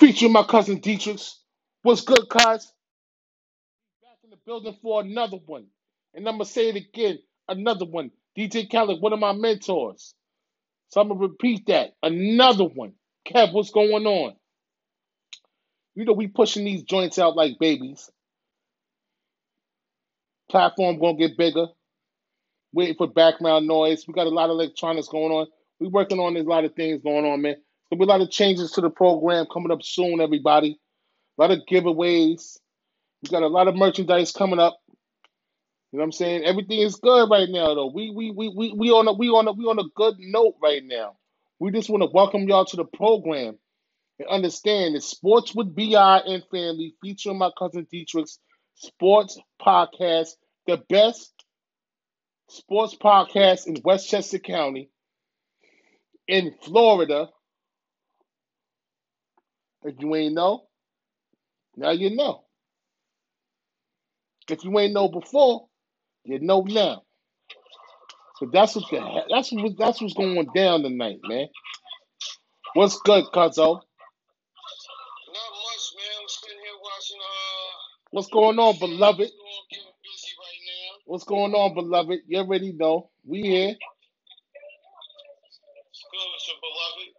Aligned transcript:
featuring 0.00 0.32
my 0.32 0.44
cousin 0.44 0.80
Dietrich. 0.80 1.20
What's 1.82 2.02
good, 2.02 2.28
cuz? 2.30 2.72
Back 4.02 4.18
in 4.24 4.30
the 4.30 4.38
building 4.46 4.76
for 4.82 5.02
another 5.02 5.38
one. 5.46 5.66
And 6.14 6.28
I'm 6.28 6.36
going 6.36 6.46
to 6.46 6.52
say 6.52 6.70
it 6.70 6.76
again 6.76 7.18
another 7.48 7.86
one. 7.86 8.12
DJ 8.38 8.70
Khaled, 8.70 9.02
one 9.02 9.12
of 9.14 9.20
my 9.20 9.32
mentors. 9.32 10.14
So 10.90 11.00
I'm 11.00 11.08
going 11.08 11.20
to 11.20 11.28
repeat 11.28 11.66
that. 11.68 11.92
Another 12.02 12.64
one. 12.64 12.94
Kev, 13.28 13.52
what's 13.52 13.70
going 13.70 14.06
on? 14.06 14.34
You 15.96 16.04
know, 16.06 16.14
we 16.14 16.28
pushing 16.28 16.64
these 16.64 16.84
joints 16.84 17.18
out 17.18 17.36
like 17.36 17.58
babies. 17.60 18.10
Platform 20.50 20.98
going 20.98 21.18
to 21.18 21.28
get 21.28 21.38
bigger. 21.38 21.66
Waiting 22.72 22.96
for 22.96 23.08
background 23.08 23.66
noise. 23.68 24.06
We 24.08 24.14
got 24.14 24.26
a 24.28 24.30
lot 24.30 24.46
of 24.50 24.52
electronics 24.52 25.08
going 25.08 25.32
on. 25.32 25.48
we 25.80 25.88
working 25.88 26.20
on 26.20 26.36
a 26.36 26.42
lot 26.42 26.64
of 26.64 26.74
things 26.74 27.02
going 27.02 27.26
on, 27.26 27.42
man. 27.42 27.56
There'll 27.90 28.06
be 28.06 28.08
a 28.10 28.12
lot 28.12 28.20
of 28.20 28.30
changes 28.30 28.70
to 28.72 28.80
the 28.80 28.90
program 28.90 29.46
coming 29.52 29.72
up 29.72 29.82
soon, 29.82 30.20
everybody. 30.20 30.78
A 31.38 31.42
lot 31.42 31.50
of 31.50 31.60
giveaways. 31.68 32.58
We 33.22 33.30
got 33.30 33.42
a 33.42 33.48
lot 33.48 33.66
of 33.66 33.74
merchandise 33.74 34.32
coming 34.32 34.60
up. 34.60 34.78
You 35.90 35.98
know 35.98 36.02
what 36.02 36.04
I'm 36.04 36.12
saying? 36.12 36.44
Everything 36.44 36.78
is 36.80 36.96
good 36.96 37.28
right 37.30 37.48
now, 37.48 37.74
though. 37.74 37.90
We 37.92 38.12
we 38.14 38.30
we 38.30 38.48
we 38.48 38.72
we 38.76 38.90
on 38.90 39.08
a 39.08 39.12
we 39.12 39.28
on 39.28 39.48
a 39.48 39.52
we 39.52 39.64
on 39.64 39.80
a 39.80 39.88
good 39.96 40.14
note 40.20 40.54
right 40.62 40.82
now. 40.84 41.16
We 41.58 41.72
just 41.72 41.90
want 41.90 42.02
to 42.02 42.10
welcome 42.14 42.48
y'all 42.48 42.64
to 42.66 42.76
the 42.76 42.84
program 42.84 43.58
and 44.20 44.28
understand 44.28 44.94
that 44.94 45.02
Sports 45.02 45.52
with 45.54 45.74
BI 45.74 46.18
and 46.26 46.44
Family 46.50 46.94
featuring 47.02 47.38
my 47.38 47.50
cousin 47.58 47.88
Dietrich's 47.92 48.38
sports 48.76 49.36
podcast, 49.60 50.36
the 50.68 50.76
best 50.88 51.32
sports 52.48 52.94
podcast 52.94 53.66
in 53.66 53.76
Westchester 53.84 54.38
County, 54.38 54.90
in 56.28 56.54
Florida. 56.62 57.28
If 59.84 59.96
you 60.00 60.14
ain't 60.16 60.34
know, 60.34 60.64
now 61.76 61.90
you 61.92 62.16
know. 62.16 62.44
If 64.50 64.64
you 64.64 64.78
ain't 64.78 64.94
know 64.94 65.08
before, 65.08 65.68
you 66.24 66.40
know 66.40 66.62
now. 66.62 67.02
So 68.38 68.48
that's 68.52 68.76
what 68.76 68.84
the 68.90 69.22
that's 69.30 69.52
what 69.52 69.72
that's 69.78 70.00
what's 70.02 70.14
going 70.14 70.46
down 70.54 70.82
tonight, 70.82 71.18
man. 71.24 71.48
What's 72.74 73.00
good, 73.02 73.24
Cuzzo? 73.34 73.80
Not 75.28 75.52
much, 75.52 75.86
man. 75.96 76.14
I'm 76.22 76.28
sitting 76.28 76.58
here 76.62 76.78
watching. 76.82 77.20
Uh, 77.20 77.72
What's 78.10 78.28
going 78.28 78.58
on, 78.58 78.78
beloved? 78.78 79.20
you 79.20 79.26
know, 79.26 79.52
I'm 79.60 79.68
getting 79.70 79.94
busy 80.04 80.32
right 80.40 80.62
now. 80.66 80.92
What's 81.06 81.24
going 81.24 81.54
on, 81.54 81.74
beloved? 81.74 82.20
You 82.28 82.38
already 82.38 82.72
know. 82.72 83.10
We 83.26 83.42
here. 83.42 83.76
It's 85.90 86.04
good 86.10 86.28
with 86.32 86.46
your 86.48 86.58
beloved. 86.62 87.10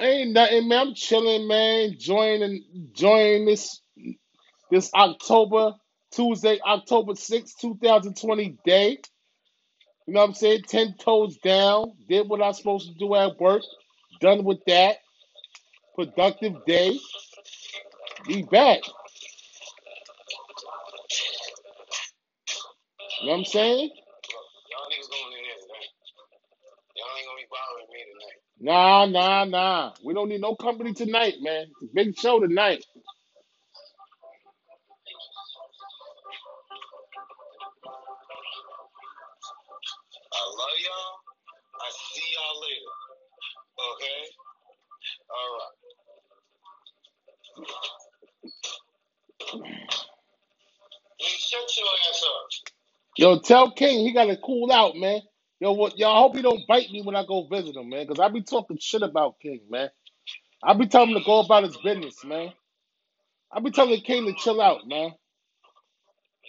Ain't 0.00 0.32
nothing, 0.32 0.68
man. 0.68 0.88
I'm 0.88 0.94
chilling, 0.94 1.46
man. 1.46 1.90
Enjoying 1.90 2.64
enjoying 2.74 3.46
this 3.46 3.80
this 4.70 4.90
October 4.94 5.74
Tuesday, 6.12 6.58
October 6.66 7.12
6th, 7.14 7.58
2020 7.60 8.58
day. 8.64 8.98
You 10.06 10.14
know 10.14 10.20
what 10.20 10.28
I'm 10.30 10.34
saying? 10.34 10.62
Ten 10.68 10.94
toes 10.98 11.38
down. 11.38 11.92
Did 12.08 12.28
what 12.28 12.42
I'm 12.42 12.52
supposed 12.54 12.88
to 12.88 12.94
do 12.98 13.14
at 13.14 13.38
work. 13.40 13.62
Done 14.20 14.44
with 14.44 14.60
that. 14.66 14.96
Productive 15.96 16.54
day. 16.66 16.98
We 18.28 18.42
back. 18.42 18.80
You 23.20 23.26
know 23.26 23.32
what 23.32 23.38
I'm 23.38 23.44
saying? 23.44 23.90
Look, 23.90 23.96
y'all 24.70 24.88
niggas 24.90 25.10
going 25.10 25.32
in 25.38 25.44
here, 25.44 25.60
man. 25.68 25.88
Y'all 26.96 27.16
ain't 27.18 27.26
gonna 27.26 27.38
be 27.38 27.48
bothering 27.50 27.88
me 27.92 28.00
tonight. 28.12 28.49
Nah, 28.60 29.06
nah, 29.06 29.44
nah. 29.46 29.92
We 30.04 30.14
don't 30.14 30.30
need 30.30 30.42
no 30.42 30.56
company 30.56 30.94
tonight, 30.94 31.36
man. 31.42 31.66
It's 31.82 31.82
a 31.92 31.94
big 31.94 32.16
show 32.18 32.40
tonight. 32.40 32.84
I 40.32 40.40
love 40.46 40.78
y'all. 40.84 41.16
I 41.80 41.90
see 41.92 42.22
y'all 42.34 42.62
later. 42.62 42.92
Okay? 43.94 44.28
All 45.30 45.58
right. 45.58 45.76
Hey, 51.20 51.36
shut 51.38 51.76
your 51.78 51.86
ass 52.10 52.24
up. 52.24 52.50
Yo, 53.18 53.38
tell 53.40 53.72
King 53.72 54.06
he 54.06 54.12
gotta 54.14 54.36
cool 54.36 54.72
out, 54.72 54.96
man. 54.96 55.20
Yo, 55.60 55.72
what? 55.72 55.98
Yo, 55.98 56.10
I 56.10 56.18
hope 56.20 56.36
he 56.36 56.42
don't 56.42 56.66
bite 56.68 56.90
me 56.92 57.02
when 57.02 57.16
I 57.16 57.26
go 57.26 57.48
visit 57.50 57.76
him, 57.76 57.90
man, 57.90 58.06
because 58.06 58.20
I 58.20 58.28
be 58.30 58.42
talking 58.42 58.78
shit 58.80 59.02
about 59.02 59.40
King, 59.40 59.60
man. 59.70 59.90
I 60.64 60.74
be 60.74 60.86
telling 60.88 61.10
him 61.10 61.18
to 61.18 61.24
go 61.24 61.40
about 61.40 61.64
his 61.64 61.76
business, 61.78 62.24
man. 62.24 62.52
I 63.52 63.60
be 63.60 63.70
telling 63.70 64.00
King 64.02 64.26
to 64.26 64.34
chill 64.34 64.60
out, 64.60 64.86
man. 64.88 65.12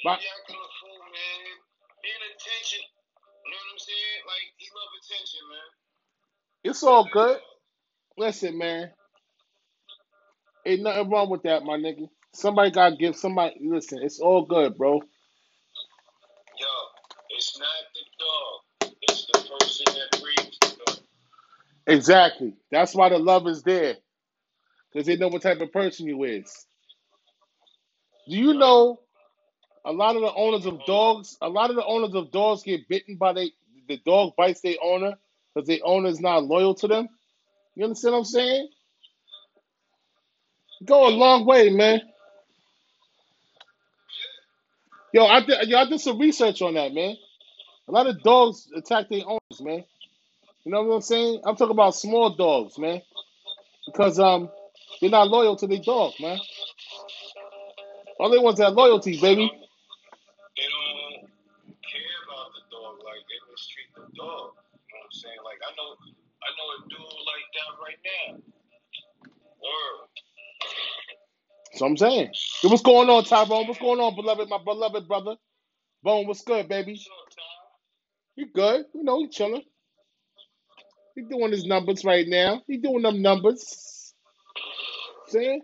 But 0.04 0.20
be 0.20 0.26
acting 0.26 0.58
a 0.58 0.72
fool, 0.82 1.00
man. 1.00 1.42
Being 2.04 2.26
attention. 2.36 2.84
You 3.46 3.52
know 3.52 3.58
what 3.58 3.74
I'm 3.74 3.80
saying? 3.80 4.22
Like, 4.28 4.48
he 4.58 4.68
love 4.76 4.94
attention, 5.02 5.42
man. 5.50 5.70
it's 6.66 6.84
all 6.84 7.10
good. 7.12 7.40
Listen, 8.18 8.58
man, 8.58 8.92
ain't 10.66 10.84
nothing 10.84 11.10
wrong 11.12 11.30
with 11.30 11.44
that, 11.44 11.64
my 11.64 11.78
nigga. 11.78 12.10
Somebody 12.34 12.72
gotta 12.72 12.96
give 12.98 13.16
somebody. 13.16 13.56
Listen, 13.62 14.00
it's 14.04 14.20
all 14.20 14.46
good, 14.46 14.78
bro. 14.78 14.96
Yo, 16.44 16.68
it's 17.38 17.60
not 17.60 17.68
the 17.96 18.02
dog. 18.20 18.61
Exactly. 21.88 22.56
That's 22.72 22.96
why 22.96 23.10
the 23.10 23.20
love 23.20 23.48
is 23.48 23.64
there, 23.64 23.96
because 24.94 25.08
they 25.08 25.18
know 25.18 25.30
what 25.30 25.44
type 25.44 25.62
of 25.62 25.72
person 25.74 26.08
you 26.08 26.24
is. 26.26 26.54
Do 28.30 28.38
you 28.38 28.54
know 28.56 29.00
a 29.86 29.92
lot 29.94 30.16
of 30.18 30.24
the 30.24 30.34
owners 30.34 30.66
of 30.66 30.86
dogs? 30.86 31.38
A 31.42 31.50
lot 31.50 31.70
of 31.72 31.78
the 31.78 31.86
owners 31.86 32.16
of 32.16 32.32
dogs 32.32 32.64
get 32.64 32.88
bitten 32.90 33.18
by 33.18 33.34
they 33.34 33.52
the 33.90 33.98
dog 34.06 34.34
bites 34.38 34.62
their 34.62 34.76
owner 34.84 35.16
because 35.56 35.68
the 35.68 35.82
owner 35.84 36.10
is 36.10 36.22
not 36.22 36.46
loyal 36.46 36.76
to 36.76 36.88
them. 36.88 37.10
You 37.76 37.86
understand 37.86 38.14
what 38.14 38.20
I'm 38.20 38.26
saying? 38.26 38.70
Go 40.86 41.08
a 41.08 41.12
long 41.12 41.46
way, 41.46 41.70
man. 41.72 42.02
Yo, 45.14 45.26
I 45.26 45.42
did, 45.46 45.70
yo, 45.70 45.78
I 45.80 45.86
did 45.90 46.02
some 46.02 46.20
research 46.20 46.62
on 46.62 46.76
that, 46.76 46.94
man. 46.94 47.16
A 47.88 47.92
lot 47.92 48.08
of 48.08 48.22
dogs 48.24 48.70
attack 48.76 49.10
their 49.10 49.24
owners, 49.28 49.62
man. 49.62 49.84
You 50.66 50.72
know 50.72 50.84
what 50.84 50.96
I'm 50.96 51.02
saying? 51.02 51.42
I'm 51.46 51.56
talking 51.56 51.72
about 51.74 51.96
small 51.96 52.36
dogs, 52.36 52.80
man, 52.80 53.02
because 53.86 54.20
um 54.20 54.50
they're 55.02 55.10
not 55.12 55.30
loyal 55.30 55.56
to 55.58 55.68
their 55.68 55.80
dog, 55.82 56.14
man. 56.22 56.40
All 58.20 58.30
they 58.32 58.40
want 58.40 58.56
is 58.56 58.60
that 58.60 58.74
loyalty, 58.74 59.20
baby. 59.22 59.52
They 60.58 60.64
don't 60.70 61.28
care 61.84 62.20
about 62.28 62.52
the 62.54 62.64
dog 62.72 62.98
like 63.06 63.24
they 63.28 63.40
mistreat 63.52 63.90
the 63.96 64.02
dog. 64.18 64.56
You 64.56 64.96
know 64.96 65.02
what 65.02 65.06
I'm 65.06 65.12
saying? 65.14 65.42
Like 65.46 65.62
I 65.66 65.72
know 65.78 65.90
I 66.44 66.50
know 66.58 66.68
a 66.76 66.90
dude 66.90 67.00
like 67.28 67.48
that 67.58 67.72
right 67.84 68.02
now. 68.06 68.38
Word. 69.62 70.10
So 71.76 71.86
I'm 71.86 71.98
saying. 71.98 72.32
What's 72.64 72.84
going 72.84 73.10
on, 73.10 73.24
Tyrone? 73.26 73.68
What's 73.68 73.80
going 73.80 74.00
on, 74.02 74.16
beloved, 74.16 74.50
my 74.50 74.60
beloved 74.64 75.08
brother? 75.08 75.36
Bone, 76.04 76.28
what's 76.28 76.44
good, 76.44 76.70
baby? 76.70 76.94
What's 76.94 77.08
up, 77.08 77.34
You 78.36 78.48
good? 78.54 78.86
You 78.96 79.04
know, 79.04 79.20
he 79.20 79.30
chilling. 79.30 79.64
He 81.16 81.24
doing 81.24 81.52
his 81.52 81.66
numbers 81.66 82.06
right 82.06 82.26
now. 82.28 82.62
He 82.68 82.78
doing 82.78 83.04
them 83.04 83.22
numbers. 83.22 84.14
See? 85.30 85.62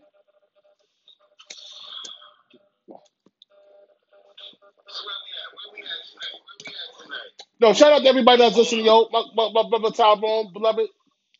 No, 7.59 7.73
shout 7.73 7.93
out 7.93 8.03
to 8.03 8.09
everybody 8.09 8.39
that's 8.41 8.57
listening, 8.57 8.85
yo. 8.85 9.07
My, 9.11 9.23
my, 9.35 9.49
my 9.53 9.69
brother 9.69 9.95
Tyrone, 9.95 10.53
beloved. 10.53 10.89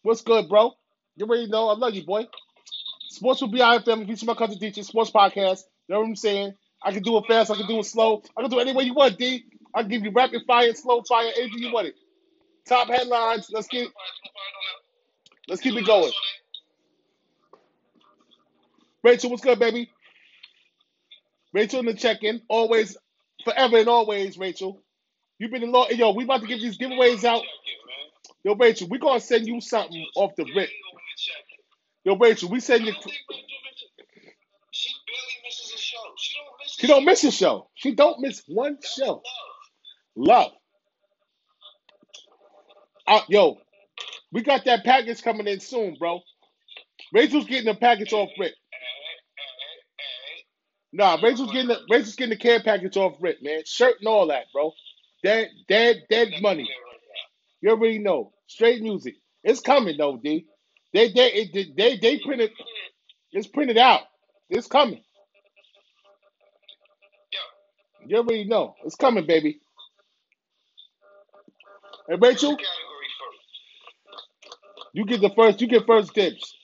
What's 0.03 0.21
good, 0.21 0.49
bro? 0.49 0.73
You 1.15 1.25
already 1.25 1.47
know. 1.47 1.69
I 1.69 1.75
love 1.75 1.93
you, 1.95 2.05
boy. 2.05 2.25
Sports 3.09 3.41
will 3.41 3.49
be 3.51 3.61
our 3.61 3.81
family. 3.81 4.05
Feature 4.07 4.27
my 4.27 4.35
cousin 4.35 4.57
Dietrich 4.59 4.85
sports 4.85 5.11
podcast. 5.11 5.63
You 5.87 5.95
know 5.95 5.99
what 6.01 6.07
I'm 6.07 6.15
saying? 6.15 6.53
I 6.83 6.91
can 6.91 7.03
do 7.03 7.17
it 7.17 7.25
fast. 7.27 7.51
I 7.51 7.55
can 7.55 7.67
do 7.67 7.79
it 7.79 7.85
slow. 7.85 8.23
I 8.37 8.41
can 8.41 8.51
do 8.51 8.59
it 8.59 8.63
any 8.67 8.73
way 8.73 8.85
you 8.85 8.93
want, 8.93 9.17
D. 9.17 9.45
I 9.77 9.81
can 9.83 9.91
give 9.91 10.03
you 10.03 10.11
rapid 10.11 10.43
fire, 10.47 10.73
slow 10.75 11.03
fire, 11.03 11.31
anything 11.37 11.59
you 11.59 11.73
want 11.73 11.89
it. 11.89 11.95
Top 12.67 12.89
headlines. 12.89 13.49
Let's 13.51 13.67
keep 13.67 13.89
let's 15.49 15.61
keep 15.61 15.75
it 15.75 15.85
going. 15.85 16.13
Rachel, 19.03 19.31
what's 19.31 19.43
good, 19.43 19.59
baby? 19.59 19.91
Rachel 21.53 21.81
in 21.81 21.85
the 21.87 21.93
check-in. 21.95 22.41
Always, 22.49 22.97
forever 23.45 23.77
and 23.77 23.89
always, 23.89 24.37
Rachel. 24.37 24.81
You've 25.39 25.51
been 25.51 25.63
in 25.63 25.71
law. 25.71 25.87
Yo, 25.89 26.11
we 26.13 26.25
about 26.25 26.41
to 26.41 26.47
give 26.47 26.61
these 26.61 26.77
giveaways 26.77 27.23
out. 27.23 27.43
Yo, 28.43 28.55
Rachel, 28.55 28.87
we 28.89 28.99
gonna 28.99 29.19
send 29.19 29.47
you 29.47 29.61
something 29.61 30.05
off 30.15 30.35
the 30.37 30.45
rip. 30.55 30.69
Yo, 32.05 32.17
Rachel, 32.17 32.49
we 32.49 32.59
send 32.59 32.85
you. 32.85 32.93
She 34.71 34.91
barely 35.07 35.43
misses 35.45 35.73
a 35.73 35.77
show. 35.77 35.97
She 36.17 36.37
don't 36.37 36.57
miss. 36.59 36.73
She 36.79 36.87
don't 36.87 37.05
miss 37.05 37.23
a 37.25 37.31
show. 37.31 37.69
She 37.75 37.95
don't 37.95 38.21
miss 38.21 38.43
one 38.47 38.77
show. 38.83 39.23
Love. 40.17 40.53
Uh, 43.07 43.21
yo, 43.29 43.57
we 44.31 44.43
got 44.43 44.65
that 44.65 44.85
package 44.85 45.23
coming 45.23 45.47
in 45.47 45.59
soon, 45.61 45.95
bro. 45.99 46.21
Rachel's 47.13 47.45
getting 47.47 47.65
the 47.65 47.75
package 47.75 48.13
off 48.13 48.29
Rick. 48.39 48.53
Nah, 50.93 51.17
Rachel's 51.23 51.51
getting 51.51 51.69
the 51.69 51.79
Rachel's 51.89 52.15
getting 52.15 52.31
the 52.31 52.37
care 52.37 52.61
package 52.63 52.97
off 52.97 53.15
Rick, 53.21 53.37
man. 53.43 53.61
Shirt 53.65 53.95
and 53.99 54.07
all 54.07 54.27
that, 54.27 54.45
bro. 54.53 54.73
Dead, 55.23 55.49
dead, 55.69 56.03
dead 56.09 56.29
money. 56.41 56.69
You 57.61 57.71
already 57.71 57.99
know. 57.99 58.33
Straight 58.47 58.81
music. 58.83 59.15
It's 59.43 59.61
coming 59.61 59.97
though, 59.97 60.17
D. 60.17 60.45
They 60.93 61.09
they 61.11 61.31
it, 61.33 61.77
they 61.77 61.97
they 61.97 62.19
printed. 62.19 62.51
It's 63.31 63.47
printed 63.47 63.77
out. 63.77 64.01
It's 64.49 64.67
coming. 64.67 65.03
You 68.07 68.17
already 68.17 68.45
know. 68.45 68.75
It's 68.85 68.95
coming, 68.95 69.27
baby. 69.27 69.59
Hey, 72.07 72.15
Rachel, 72.21 72.57
you 74.93 75.05
get 75.05 75.21
the 75.21 75.31
first. 75.35 75.61
You 75.61 75.67
get 75.67 75.85
first 75.87 76.13
dibs. 76.13 76.55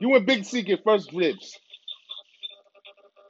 You 0.00 0.14
and 0.14 0.26
Big 0.26 0.44
C 0.44 0.62
get 0.62 0.84
first 0.84 1.10
dibs. 1.10 1.56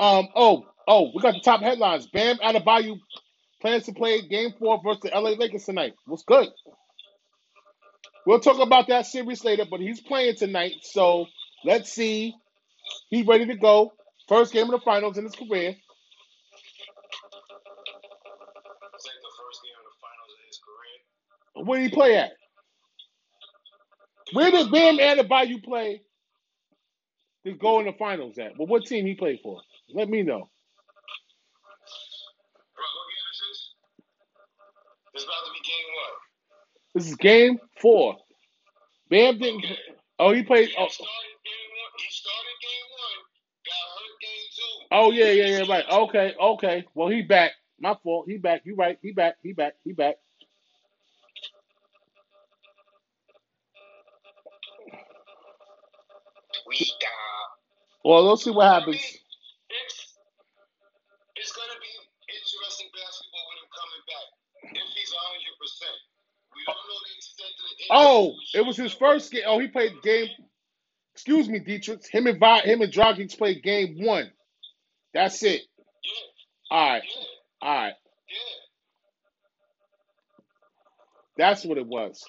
Um. 0.01 0.29
Oh. 0.35 0.67
Oh. 0.87 1.11
We 1.15 1.21
got 1.23 1.35
the 1.35 1.41
top 1.41 1.61
headlines. 1.61 2.07
Bam 2.07 2.39
Adebayo 2.39 2.99
plans 3.61 3.85
to 3.85 3.93
play 3.93 4.23
Game 4.23 4.53
Four 4.59 4.81
versus 4.85 5.03
the 5.03 5.11
LA 5.11 5.31
Lakers 5.31 5.65
tonight. 5.65 5.95
What's 6.07 6.25
good? 6.25 6.49
We'll 8.27 8.41
talk 8.41 8.61
about 8.61 8.89
that 8.89 9.07
series 9.07 9.45
later, 9.45 9.65
but 9.71 9.81
he's 9.81 10.01
playing 10.01 10.37
tonight, 10.37 10.75
so 10.83 11.27
let's 11.65 11.91
see. 11.93 12.35
He's 13.11 13.27
ready 13.27 13.47
to 13.47 13.57
go. 13.57 13.93
First 14.29 14.53
game 14.53 14.67
of 14.67 14.73
the 14.73 14.85
finals 14.85 15.17
in 15.19 15.25
his 15.25 15.35
career. 15.35 15.75
It's 18.95 19.07
like 19.07 19.21
the 19.23 19.35
first 19.41 19.63
game 19.65 19.79
of 19.81 19.87
the 19.89 19.97
finals 20.01 20.33
of 20.33 20.41
his 20.47 20.61
career. 20.61 20.99
Where 21.65 21.81
did 21.81 21.91
he 21.91 21.95
play 21.97 22.17
at? 22.19 22.33
Where 24.33 24.51
did 24.51 24.71
Bam 24.71 24.99
Adebayo 24.99 25.63
play 25.65 26.03
to 27.47 27.55
go 27.55 27.81
in 27.81 27.87
the 27.87 27.93
finals 27.95 28.39
at? 28.39 28.59
Well, 28.59 28.67
what 28.69 28.87
team 28.87 29.07
he 29.07 29.15
played 29.15 29.41
for? 29.43 29.61
Let 29.95 30.09
me 30.09 30.23
know. 30.23 30.51
Bro, 32.75 32.85
what 32.85 33.09
game 33.11 33.31
is 33.33 33.41
this? 33.51 33.75
It's 35.15 35.25
about 35.25 35.47
to 35.47 35.53
be 35.53 35.61
game 35.65 35.89
what? 35.97 36.15
This 36.95 37.09
is 37.09 37.17
game 37.17 37.59
four. 37.81 38.17
Bam 39.11 39.39
didn't. 39.39 39.65
Oh, 40.19 40.33
he 40.33 40.43
played. 40.43 40.69
He 40.71 40.77
Oh, 40.79 40.89
started 40.89 41.39
game 41.45 41.71
one. 41.73 41.93
He 41.99 42.13
started 42.13 42.57
game 42.63 42.89
one. 42.93 43.21
Got 43.67 43.85
hurt 43.97 44.21
game 44.21 44.47
two. 44.57 44.89
oh 44.93 45.11
yeah, 45.13 45.31
yeah, 45.33 45.59
yeah. 45.59 45.73
Right. 45.73 45.85
Okay, 45.91 46.35
okay. 46.41 46.85
Well, 46.95 47.09
he 47.09 47.23
back. 47.23 47.53
My 47.81 47.97
fault. 48.03 48.27
He 48.29 48.39
back. 48.39 48.63
You 48.65 48.75
right. 48.77 48.99
He 49.03 49.13
back. 49.13 49.37
He 49.43 49.53
back. 49.53 49.75
He 49.85 49.93
back. 49.93 50.17
Got. 56.87 57.49
Well, 58.05 58.25
let's 58.25 58.45
see 58.45 58.51
what 58.51 58.67
I 58.69 58.75
happens. 58.75 58.97
mean, 58.97 59.21
it's 59.71 59.99
it's 61.37 61.53
gonna 61.53 61.79
be 61.81 61.93
interesting 62.31 62.89
basketball 62.95 63.45
with 63.51 63.59
him 63.63 63.71
coming 63.75 64.05
back. 64.09 64.29
If 64.83 64.89
he's 64.95 65.13
hundred 65.13 65.57
percent, 65.61 65.99
we 66.55 66.61
don't 66.67 66.87
know 66.89 67.01
the 67.05 67.15
extent 67.17 67.55
of 67.59 67.71
the. 67.79 67.87
Oh, 67.91 68.35
it 68.55 68.67
was 68.67 68.77
his 68.77 68.93
first 68.93 69.33
game. 69.33 69.43
Oh, 69.47 69.59
he 69.59 69.69
played 69.69 70.03
game. 70.03 70.29
Excuse 71.15 71.49
me, 71.49 71.61
Dietrich. 71.61 72.07
Him 72.11 72.27
and 72.29 72.41
Vi, 72.41 72.61
him 72.63 72.83
and 72.83 72.93
Dragic 72.93 73.37
played 73.39 73.63
game 73.63 73.97
one. 74.05 74.31
That's 75.15 75.43
it. 75.43 75.63
Yeah, 76.05 76.13
All 76.71 76.91
right. 76.91 77.03
yeah, 77.05 77.25
All 77.63 77.75
right. 77.75 77.95
yeah. 78.31 78.37
That's 81.39 81.65
what 81.65 81.79
it 81.79 81.87
was. 81.87 82.25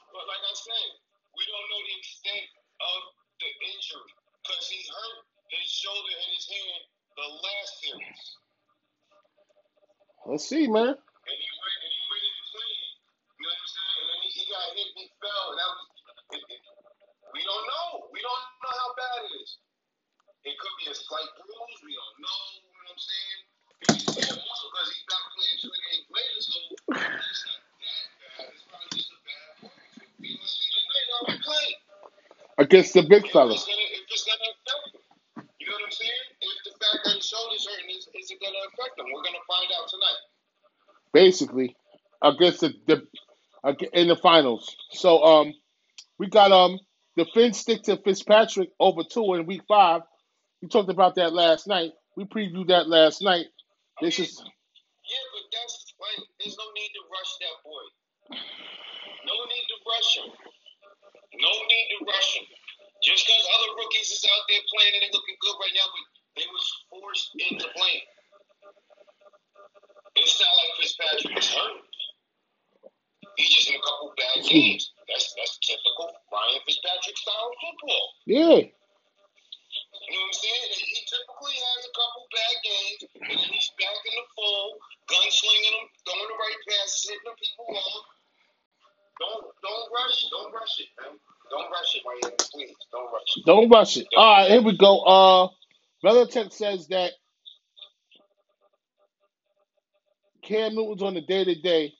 Let's 10.39 10.49
see, 10.49 10.67
man. 10.71 10.95
and 11.27 11.37
he 11.37 11.49
went 11.59 11.79
and 11.83 11.93
he 11.93 12.03
went. 12.07 12.23
You 13.39 13.43
know 13.43 13.51
what 13.51 13.59
I'm 13.59 13.69
saying? 13.75 13.95
And 13.99 14.07
then 14.07 14.19
he, 14.23 14.29
he 14.39 14.43
got 14.47 14.63
hit 14.71 14.87
and 14.87 14.99
he 15.03 15.07
fell, 15.19 15.45
and 15.51 15.57
that 15.59 15.69
was. 15.75 15.87
It, 16.35 16.43
it, 16.47 16.61
we 17.35 17.41
don't 17.43 17.65
know. 17.67 17.87
We 18.15 18.19
don't 18.23 18.43
know 18.63 18.73
how 18.75 18.91
bad 18.95 19.19
it 19.27 19.33
is. 19.43 19.51
It 20.47 20.55
could 20.59 20.75
be 20.79 20.87
a 20.91 20.95
slight 20.95 21.29
bruise. 21.37 21.79
We 21.83 21.93
don't 21.99 22.17
know. 22.23 22.41
You 22.55 22.71
know 22.71 22.83
what 22.87 22.95
I'm 22.95 23.01
saying? 23.03 23.41
Because 23.83 24.87
he's 24.91 25.05
back 25.11 25.25
playing 25.35 25.59
28 25.61 26.15
later, 26.15 26.39
so 26.41 26.57
it's 26.59 27.43
not 27.45 27.61
that 27.61 28.05
bad. 28.23 28.47
It's 28.55 28.65
probably 28.71 28.91
just 28.95 29.11
a 29.11 29.19
bad. 29.27 29.71
We 30.19 30.27
gonna 30.35 30.47
see 30.49 30.69
tonight 30.71 31.09
how 31.11 31.21
we 31.27 31.35
play. 31.43 31.67
Against 32.59 32.93
the 32.95 33.03
big 33.03 33.27
If 33.27 33.31
fella. 33.33 33.53
it's 33.53 33.65
gonna, 33.67 33.78
Basically, 41.19 41.75
against 42.23 42.61
the, 42.61 42.73
the 42.87 43.03
in 43.93 44.07
the 44.07 44.15
finals. 44.15 44.73
So 44.91 45.21
um, 45.23 45.53
we 46.17 46.29
got 46.29 46.51
um 46.53 46.79
the 47.17 47.25
Fins 47.33 47.59
stick 47.59 47.83
to 47.83 47.97
Fitzpatrick 47.97 48.69
over 48.79 49.03
Tua 49.03 49.39
in 49.41 49.45
week 49.45 49.63
five. 49.67 50.03
We 50.61 50.69
talked 50.69 50.89
about 50.89 51.15
that 51.15 51.33
last 51.33 51.67
night. 51.67 51.91
We 52.15 52.23
previewed 52.23 52.69
that 52.69 52.87
last 52.87 53.21
night. 53.21 53.47
This 54.01 54.19
is 54.19 54.39
Yeah, 54.39 55.25
but 55.35 55.45
that's 55.51 55.93
like 55.99 56.23
there's 56.39 56.55
no 56.55 56.67
need 56.71 56.91
to 56.95 57.03
rush 57.11 57.31
that 57.43 57.55
boy. 57.67 57.85
No 59.27 59.35
need 59.51 59.67
to 59.67 59.77
rush 59.91 60.11
him. 60.23 60.29
No 61.35 61.51
need 61.67 61.87
to 61.99 61.99
rush 62.07 62.29
him. 62.39 62.47
Just 63.03 63.27
because 63.27 63.43
other 63.59 63.71
rookies 63.75 64.11
is 64.11 64.23
out 64.23 64.43
there 64.47 64.63
playing 64.71 64.93
and 64.95 65.03
they 65.03 65.11
looking 65.11 65.39
good 65.43 65.57
right 65.59 65.75
now, 65.75 65.87
but 65.91 66.05
they 66.39 66.47
was 66.51 66.65
forced 66.91 67.31
into 67.51 67.67
playing. 67.75 68.07
It's 70.15 70.39
not 70.39 70.51
Fitzpatrick 71.19 71.43
is 71.43 71.49
hurt. 71.51 71.83
He's 73.35 73.49
just 73.49 73.69
in 73.69 73.75
a 73.75 73.83
couple 73.83 74.13
bad 74.15 74.43
games. 74.47 74.91
That's 75.07 75.33
that's 75.35 75.57
typical 75.59 76.11
Ryan 76.31 76.59
Fitzpatrick 76.67 77.17
style 77.17 77.51
football. 77.59 78.05
yeah. 78.25 78.59
You 79.99 80.15
know 80.15 80.25
what 80.25 80.31
I'm 80.31 80.41
saying? 80.41 80.65
And 80.73 80.81
he 80.89 80.99
typically 81.05 81.57
has 81.59 81.81
a 81.85 81.93
couple 81.93 82.23
bad 82.33 82.55
games, 82.65 82.99
and 83.19 83.29
then 83.29 83.49
he's 83.53 83.69
back 83.77 83.93
in 84.09 84.13
the 84.17 84.25
fold, 84.33 84.73
gunslinging 85.05 85.73
them, 85.77 85.85
throwing 86.01 86.29
the 86.33 86.37
right 86.39 86.59
passes, 86.65 87.05
hitting 87.13 87.27
the 87.29 87.35
people. 87.37 87.69
Don't 89.19 89.43
don't 89.61 89.85
rush, 89.93 90.17
don't 90.31 90.51
rush 90.51 90.75
it, 90.81 90.89
man. 90.97 91.13
Don't 91.51 91.69
rush 91.69 91.95
it, 91.95 92.01
Miami. 92.05 92.35
Please, 92.51 92.75
don't 92.91 93.11
rush 93.13 93.31
it. 93.37 93.43
Don't 93.45 93.69
rush 93.69 93.97
it. 93.97 94.07
All 94.15 94.33
right, 94.33 94.49
here 94.49 94.61
we 94.63 94.77
go. 94.77 94.99
Uh, 95.03 95.47
Belichick 96.03 96.53
says 96.53 96.87
that 96.87 97.11
Cam 100.49 100.75
Newton's 100.75 101.03
on 101.03 101.15
the 101.15 101.21
day 101.21 101.45
to 101.45 101.55
day. 101.61 101.93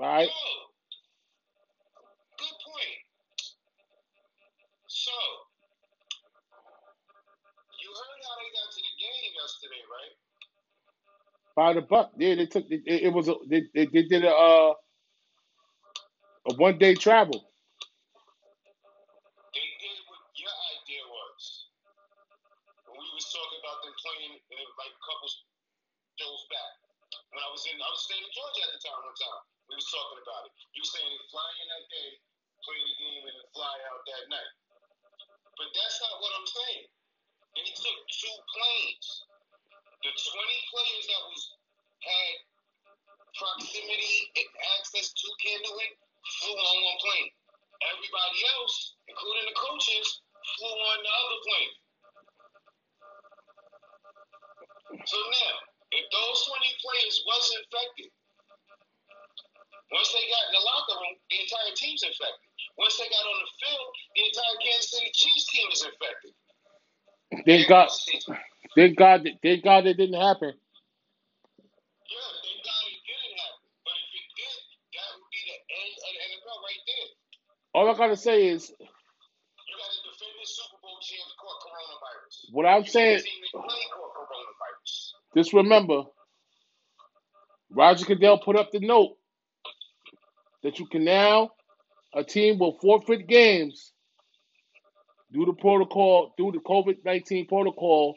Right. 0.00 0.28
Good 2.38 2.56
point. 2.66 3.00
So, 4.88 5.12
you 7.82 7.90
heard 7.90 8.20
how 8.24 8.34
they 8.40 8.50
got 8.56 8.68
to 8.72 8.80
the 8.82 8.94
game 8.98 9.32
yesterday, 9.36 9.82
right? 9.92 10.14
By 11.56 11.74
the 11.74 11.82
buck. 11.82 12.12
Yeah, 12.18 12.36
they 12.36 12.46
took 12.46 12.66
it, 12.70 12.82
it 12.86 13.12
was 13.12 13.28
a 13.28 13.34
they, 13.48 13.64
they, 13.74 13.86
they 13.86 14.04
did 14.04 14.24
a 14.24 14.32
uh, 14.32 14.74
a 16.50 16.54
one 16.56 16.78
day 16.78 16.94
travel. 16.94 17.50
They 19.54 19.68
did 19.82 19.98
what 20.08 20.22
your 20.38 20.54
idea 20.76 21.04
was. 21.08 21.44
When 22.88 22.98
we 23.00 23.10
was 23.14 23.26
talking 23.30 23.60
about 23.62 23.78
them 23.84 23.94
playing 24.00 24.34
uh, 24.38 24.68
like 24.78 24.94
a 24.94 25.02
couple 25.04 25.28
shows 26.18 26.44
back. 26.52 26.72
When 27.32 27.42
I 27.78 27.88
was 27.94 28.02
staying 28.02 28.26
in 28.26 28.32
Georgia 28.34 28.62
at 28.66 28.72
the 28.74 28.82
time. 28.82 29.00
One 29.06 29.14
time 29.14 29.42
we 29.70 29.74
was 29.78 29.86
talking 29.86 30.20
about 30.24 30.50
it. 30.50 30.52
You 30.74 30.82
were 30.82 30.92
saying 30.98 31.14
fly 31.30 31.50
in 31.62 31.66
that 31.70 31.86
day, 31.86 32.10
play 32.66 32.78
the 32.82 32.94
game, 32.98 33.24
and 33.30 33.38
fly 33.54 33.74
out 33.92 34.02
that 34.02 34.24
night. 34.26 34.52
But 35.54 35.68
that's 35.74 35.98
not 36.02 36.18
what 36.18 36.32
I'm 36.34 36.48
saying. 36.48 36.84
They 37.54 37.70
took 37.70 37.98
two 38.10 38.36
planes. 38.50 39.06
The 40.02 40.10
20 40.10 40.70
players 40.74 41.04
that 41.10 41.22
was 41.26 41.42
had 42.02 42.34
proximity 43.34 44.16
and 44.38 44.50
access 44.78 45.14
to 45.14 45.26
Newton 45.28 45.90
flew 46.42 46.58
on 46.58 46.76
one 46.82 46.98
plane. 47.02 47.30
Everybody 47.94 48.38
else, 48.58 48.98
including 49.06 49.46
the 49.50 49.56
coaches, 49.58 50.06
flew 50.58 50.74
on 50.74 50.98
the 51.02 51.12
other 51.14 51.38
plane. 51.46 51.72
So 55.06 55.18
now, 55.18 55.77
20 57.08 57.24
was 57.24 57.46
infected, 57.64 58.10
once 59.92 60.10
they 60.12 60.24
got 60.28 60.44
in 60.50 60.54
the 60.60 60.64
locker 60.68 60.96
room, 61.00 61.16
the 61.32 61.38
entire 61.40 61.72
team's 61.76 62.04
infected. 62.04 62.48
Once 62.76 62.94
they 63.00 63.08
got 63.08 63.24
on 63.24 63.38
the 63.40 63.50
field, 63.64 63.88
the 64.16 64.22
entire 64.28 64.56
Kansas 64.60 64.90
City 64.92 65.10
Chiefs 65.16 65.46
team 65.48 65.68
is 65.72 65.82
infected. 65.88 66.32
Thank 67.46 67.68
God. 67.68 67.88
Thank 68.76 68.96
God. 68.98 69.28
Thank 69.42 69.64
God 69.64 69.86
it 69.86 69.96
didn't 69.96 70.20
happen. 70.20 70.52
Yeah, 72.08 72.30
thank 72.44 72.60
God 72.64 72.82
it 72.88 73.00
didn't 73.04 73.36
happen. 73.40 73.68
But 73.84 73.96
if 73.96 74.10
it 74.12 74.28
did, 74.36 74.58
that 74.96 75.08
would 75.16 75.30
be 75.32 75.40
the 75.48 75.58
end 75.72 75.92
of 75.96 76.02
the 76.04 76.24
NFL 76.28 76.58
right 76.64 76.82
there. 76.88 77.08
All 77.74 77.86
I 77.90 77.94
gotta 77.96 78.16
say 78.16 78.48
is 78.48 78.70
You 78.70 78.86
got 79.76 79.90
the 79.92 80.00
defending 80.08 80.48
Super 80.48 80.78
Bowl 80.84 80.98
caught 81.40 81.60
coronavirus. 81.64 82.36
what 82.52 82.66
I'm 82.66 82.84
You 82.84 82.90
saying. 82.92 83.18
the 83.18 83.24
team 83.24 83.44
caught 83.52 84.12
coronavirus. 84.16 84.92
Just 85.36 85.52
remember, 85.52 86.02
Roger 87.70 88.06
Goodell 88.06 88.38
put 88.38 88.56
up 88.56 88.70
the 88.72 88.80
note 88.80 89.16
that 90.62 90.78
you 90.78 90.86
can 90.86 91.04
now 91.04 91.50
a 92.14 92.24
team 92.24 92.58
will 92.58 92.78
forfeit 92.80 93.28
games 93.28 93.92
due 95.32 95.46
to 95.46 95.52
protocol, 95.52 96.34
due 96.38 96.52
to 96.52 96.60
COVID 96.60 97.04
nineteen 97.04 97.46
protocol 97.46 98.16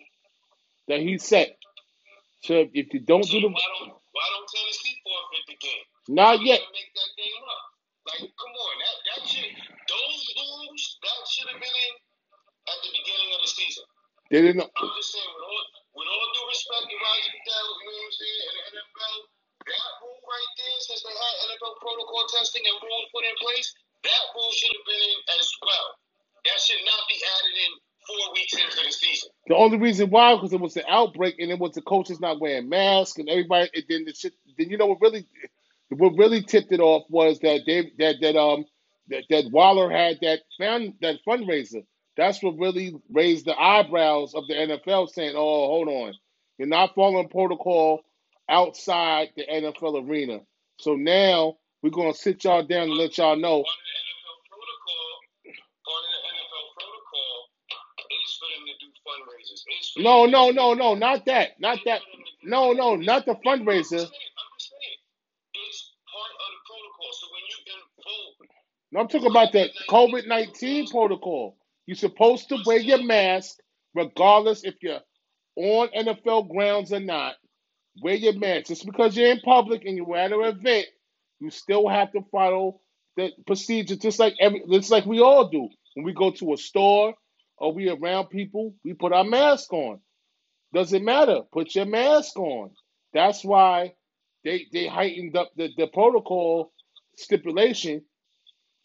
that 0.88 1.00
he 1.00 1.18
set. 1.18 1.58
So 2.42 2.66
if 2.74 2.94
you 2.94 3.00
don't 3.02 3.28
do 3.28 3.42
the 3.42 3.48
why 3.48 3.68
don't 3.80 3.94
why 4.12 4.26
don't 4.32 4.48
Tennessee 4.50 4.96
forfeit 5.04 5.46
the 5.48 5.58
game? 5.60 5.86
not 6.16 6.42
yet, 6.42 6.60
make 6.74 6.92
that 6.96 7.12
game 7.20 7.44
up? 7.46 7.64
Like, 8.08 8.32
come 8.34 8.54
on, 8.56 8.74
that 8.82 8.98
that 9.06 9.22
should 9.30 9.46
those 9.46 10.24
rules 10.40 10.82
that 11.04 11.20
should 11.30 11.50
have 11.52 11.62
been 11.62 11.78
in 11.86 11.94
at 12.66 12.80
the 12.82 12.92
beginning 12.96 13.30
of 13.36 13.42
the 13.46 13.52
season. 13.52 13.86
they 14.32 14.42
didn't. 14.42 14.66
I'm 14.66 14.92
just 14.98 15.12
saying, 15.14 15.32
with 15.36 15.46
all 15.46 15.66
with 16.00 16.08
all 16.10 16.28
due 16.34 16.48
respect 16.50 16.86
to 16.90 16.96
Roger 16.98 17.32
Goodell, 17.36 17.70
you 17.78 17.86
know 17.86 17.94
what 17.94 18.08
I'm 18.08 18.16
saying, 18.18 18.40
and 18.42 18.56
the 18.58 18.64
NFL, 18.82 19.18
that 19.66 19.92
rule 20.02 20.22
right 20.26 20.52
there, 20.58 20.78
since 20.82 21.02
they 21.04 21.14
had 21.14 21.34
NFL 21.50 21.78
protocol 21.82 22.24
testing 22.34 22.64
and 22.66 22.78
rules 22.82 23.08
put 23.14 23.26
in 23.26 23.36
place, 23.42 23.70
that 24.04 24.24
rule 24.34 24.52
should 24.54 24.74
have 24.74 24.88
been 24.88 25.04
in 25.06 25.18
as 25.38 25.50
well. 25.62 25.88
That 26.46 26.58
should 26.58 26.82
not 26.86 27.02
be 27.06 27.18
added 27.22 27.56
in 27.56 27.72
four 28.08 28.34
weeks 28.34 28.54
into 28.58 28.86
the 28.86 28.92
season. 28.92 29.30
The 29.48 29.56
only 29.56 29.78
reason 29.78 30.10
why 30.10 30.36
because 30.36 30.54
it 30.54 30.60
was 30.60 30.74
the 30.74 30.90
outbreak 30.90 31.36
and 31.40 31.52
it 31.52 31.60
was 31.60 31.74
the 31.74 31.82
coaches 31.82 32.20
not 32.20 32.42
wearing 32.42 32.70
masks 32.70 33.20
and 33.20 33.30
everybody. 33.30 33.70
And 33.76 33.86
then 33.88 34.06
the 34.06 34.14
shit. 34.14 34.34
Then 34.58 34.70
you 34.70 34.78
know 34.78 34.88
what 34.88 35.02
really, 35.02 35.28
what 35.90 36.18
really 36.18 36.42
tipped 36.42 36.72
it 36.72 36.80
off 36.80 37.04
was 37.10 37.40
that 37.40 37.62
they 37.66 37.92
that 38.00 38.16
that 38.22 38.36
um 38.36 38.66
that, 39.10 39.24
that 39.30 39.52
Waller 39.52 39.92
had 39.92 40.18
that 40.22 40.42
fund 40.58 40.94
that 41.02 41.18
fundraiser. 41.28 41.86
That's 42.18 42.42
what 42.44 42.58
really 42.58 42.96
raised 43.12 43.46
the 43.46 43.58
eyebrows 43.58 44.34
of 44.34 44.48
the 44.48 44.54
NFL, 44.54 45.10
saying, 45.10 45.34
"Oh, 45.36 45.68
hold 45.68 45.88
on, 45.88 46.14
you're 46.58 46.68
not 46.68 46.96
following 46.96 47.30
protocol 47.30 48.02
outside 48.52 49.30
the 49.38 49.46
NFL 49.50 50.08
arena." 50.08 50.42
So 50.80 50.96
now 50.96 51.58
we're 51.84 51.92
gonna 51.92 52.14
sit 52.16 52.44
y'all 52.46 52.64
down 52.64 52.84
and 52.90 52.96
let 52.96 53.18
y'all 53.18 53.38
know. 53.38 53.64
Part 53.64 53.76
of 53.80 53.86
the 53.88 53.98
NFL 54.04 54.38
protocol, 54.52 55.10
part 55.88 56.04
of 56.06 56.12
the 56.14 56.22
NFL 56.30 56.68
protocol 56.78 57.38
is 58.12 58.34
for 58.40 58.50
them 58.54 58.66
to 58.68 58.76
do 58.80 58.90
fundraisers. 59.08 59.62
Is 59.82 59.92
for 59.96 60.02
No, 60.02 60.26
no, 60.28 60.52
no, 60.52 60.74
no, 60.76 60.96
not 60.96 61.26
that, 61.26 61.60
not 61.60 61.80
that. 61.86 62.02
for 62.02 62.12
them 62.18 62.26
to 62.26 62.32
do 62.44 62.50
No, 62.50 62.74
no, 62.74 62.96
not 62.96 63.26
the 63.26 63.34
I'm 63.34 63.38
just 63.38 63.90
saying, 63.90 64.04
fundraiser. 64.04 64.04
I'm 64.04 64.52
just 64.60 64.70
saying, 64.72 64.98
it's 65.56 65.94
part 66.12 66.32
of 66.32 66.50
the 66.54 66.62
protocol. 66.68 67.12
So 67.14 67.28
when 67.34 67.44
you 67.50 67.58
invoke 67.74 68.50
No, 68.92 69.00
I'm 69.02 69.10
talking 69.10 69.32
about 69.32 69.52
the 69.54 69.70
COVID 69.90 70.28
19 70.28 70.90
protocol. 70.90 71.58
You're 71.88 71.96
supposed 71.98 72.50
to 72.50 72.60
wear 72.66 72.80
your 72.80 73.04
mask 73.04 73.58
regardless 73.96 74.64
if 74.64 74.76
you're 74.82 75.02
on 75.58 75.90
NFL 75.90 76.50
grounds 76.50 76.94
or 76.94 77.00
not. 77.02 77.36
Wear 78.00 78.16
your 78.16 78.34
mask. 78.38 78.68
Just 78.68 78.86
because 78.86 79.16
you're 79.18 79.32
in 79.32 79.42
public 79.42 79.86
and 79.86 79.98
you're 79.98 80.18
at 80.18 80.32
an 80.32 80.42
event, 80.42 80.88
you 81.40 81.50
still 81.50 81.88
have 81.88 82.12
to 82.14 82.22
follow 82.32 82.82
the 83.18 83.32
procedure, 83.48 83.96
just 83.96 84.20
like 84.20 84.36
every, 84.40 84.64
just 84.72 84.92
like 84.92 85.06
we 85.06 85.20
all 85.22 85.50
do. 85.50 85.70
When 85.96 86.06
we 86.06 86.14
go 86.14 86.32
to 86.32 86.54
a 86.54 86.58
store 86.58 87.16
or 87.58 87.74
we 87.74 87.90
around 87.90 88.30
people, 88.30 88.76
we 88.86 88.94
put 88.94 89.14
our 89.14 89.24
mask 89.26 89.74
on. 89.74 90.00
Doesn't 90.74 91.06
matter. 91.06 91.42
Put 91.54 91.76
your 91.76 91.86
mask 91.86 92.38
on. 92.38 92.72
That's 93.14 93.44
why 93.44 93.94
they 94.46 94.68
they 94.74 94.88
heightened 94.88 95.38
up 95.38 95.52
the, 95.58 95.70
the 95.78 95.88
protocol 95.88 96.74
stipulation 97.18 98.04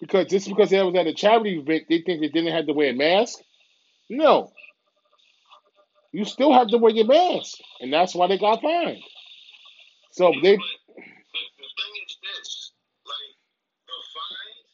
because 0.01 0.27
just 0.29 0.49
because 0.49 0.71
they 0.71 0.83
was 0.83 0.95
at 0.97 1.07
a 1.07 1.15
charity 1.15 1.59
event, 1.59 1.85
they 1.89 2.03
think 2.03 2.21
they 2.21 2.29
didn't 2.29 2.53
have 2.55 2.67
to 2.67 2.73
wear 2.75 2.91
a 2.91 2.95
mask. 2.95 3.39
No, 4.11 4.53
you 6.17 6.25
still 6.25 6.49
have 6.49 6.73
to 6.73 6.81
wear 6.81 6.97
your 6.97 7.05
mask, 7.05 7.61
and 7.85 7.93
that's 7.93 8.17
why 8.17 8.25
they 8.25 8.41
got 8.41 8.65
fined. 8.65 9.05
So 10.17 10.33
they, 10.41 10.57
But 10.57 10.65
the, 10.97 11.43
the 11.61 11.69
thing 11.77 11.93
is 12.09 12.13
this, 12.25 12.73
like 13.05 13.37
the 13.85 13.99
fines 14.17 14.73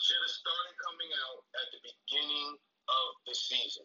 should 0.00 0.16
have 0.16 0.32
started 0.32 0.74
coming 0.80 1.12
out 1.28 1.44
at 1.60 1.66
the 1.76 1.80
beginning 1.84 2.56
of 2.56 3.06
the 3.28 3.36
season. 3.36 3.84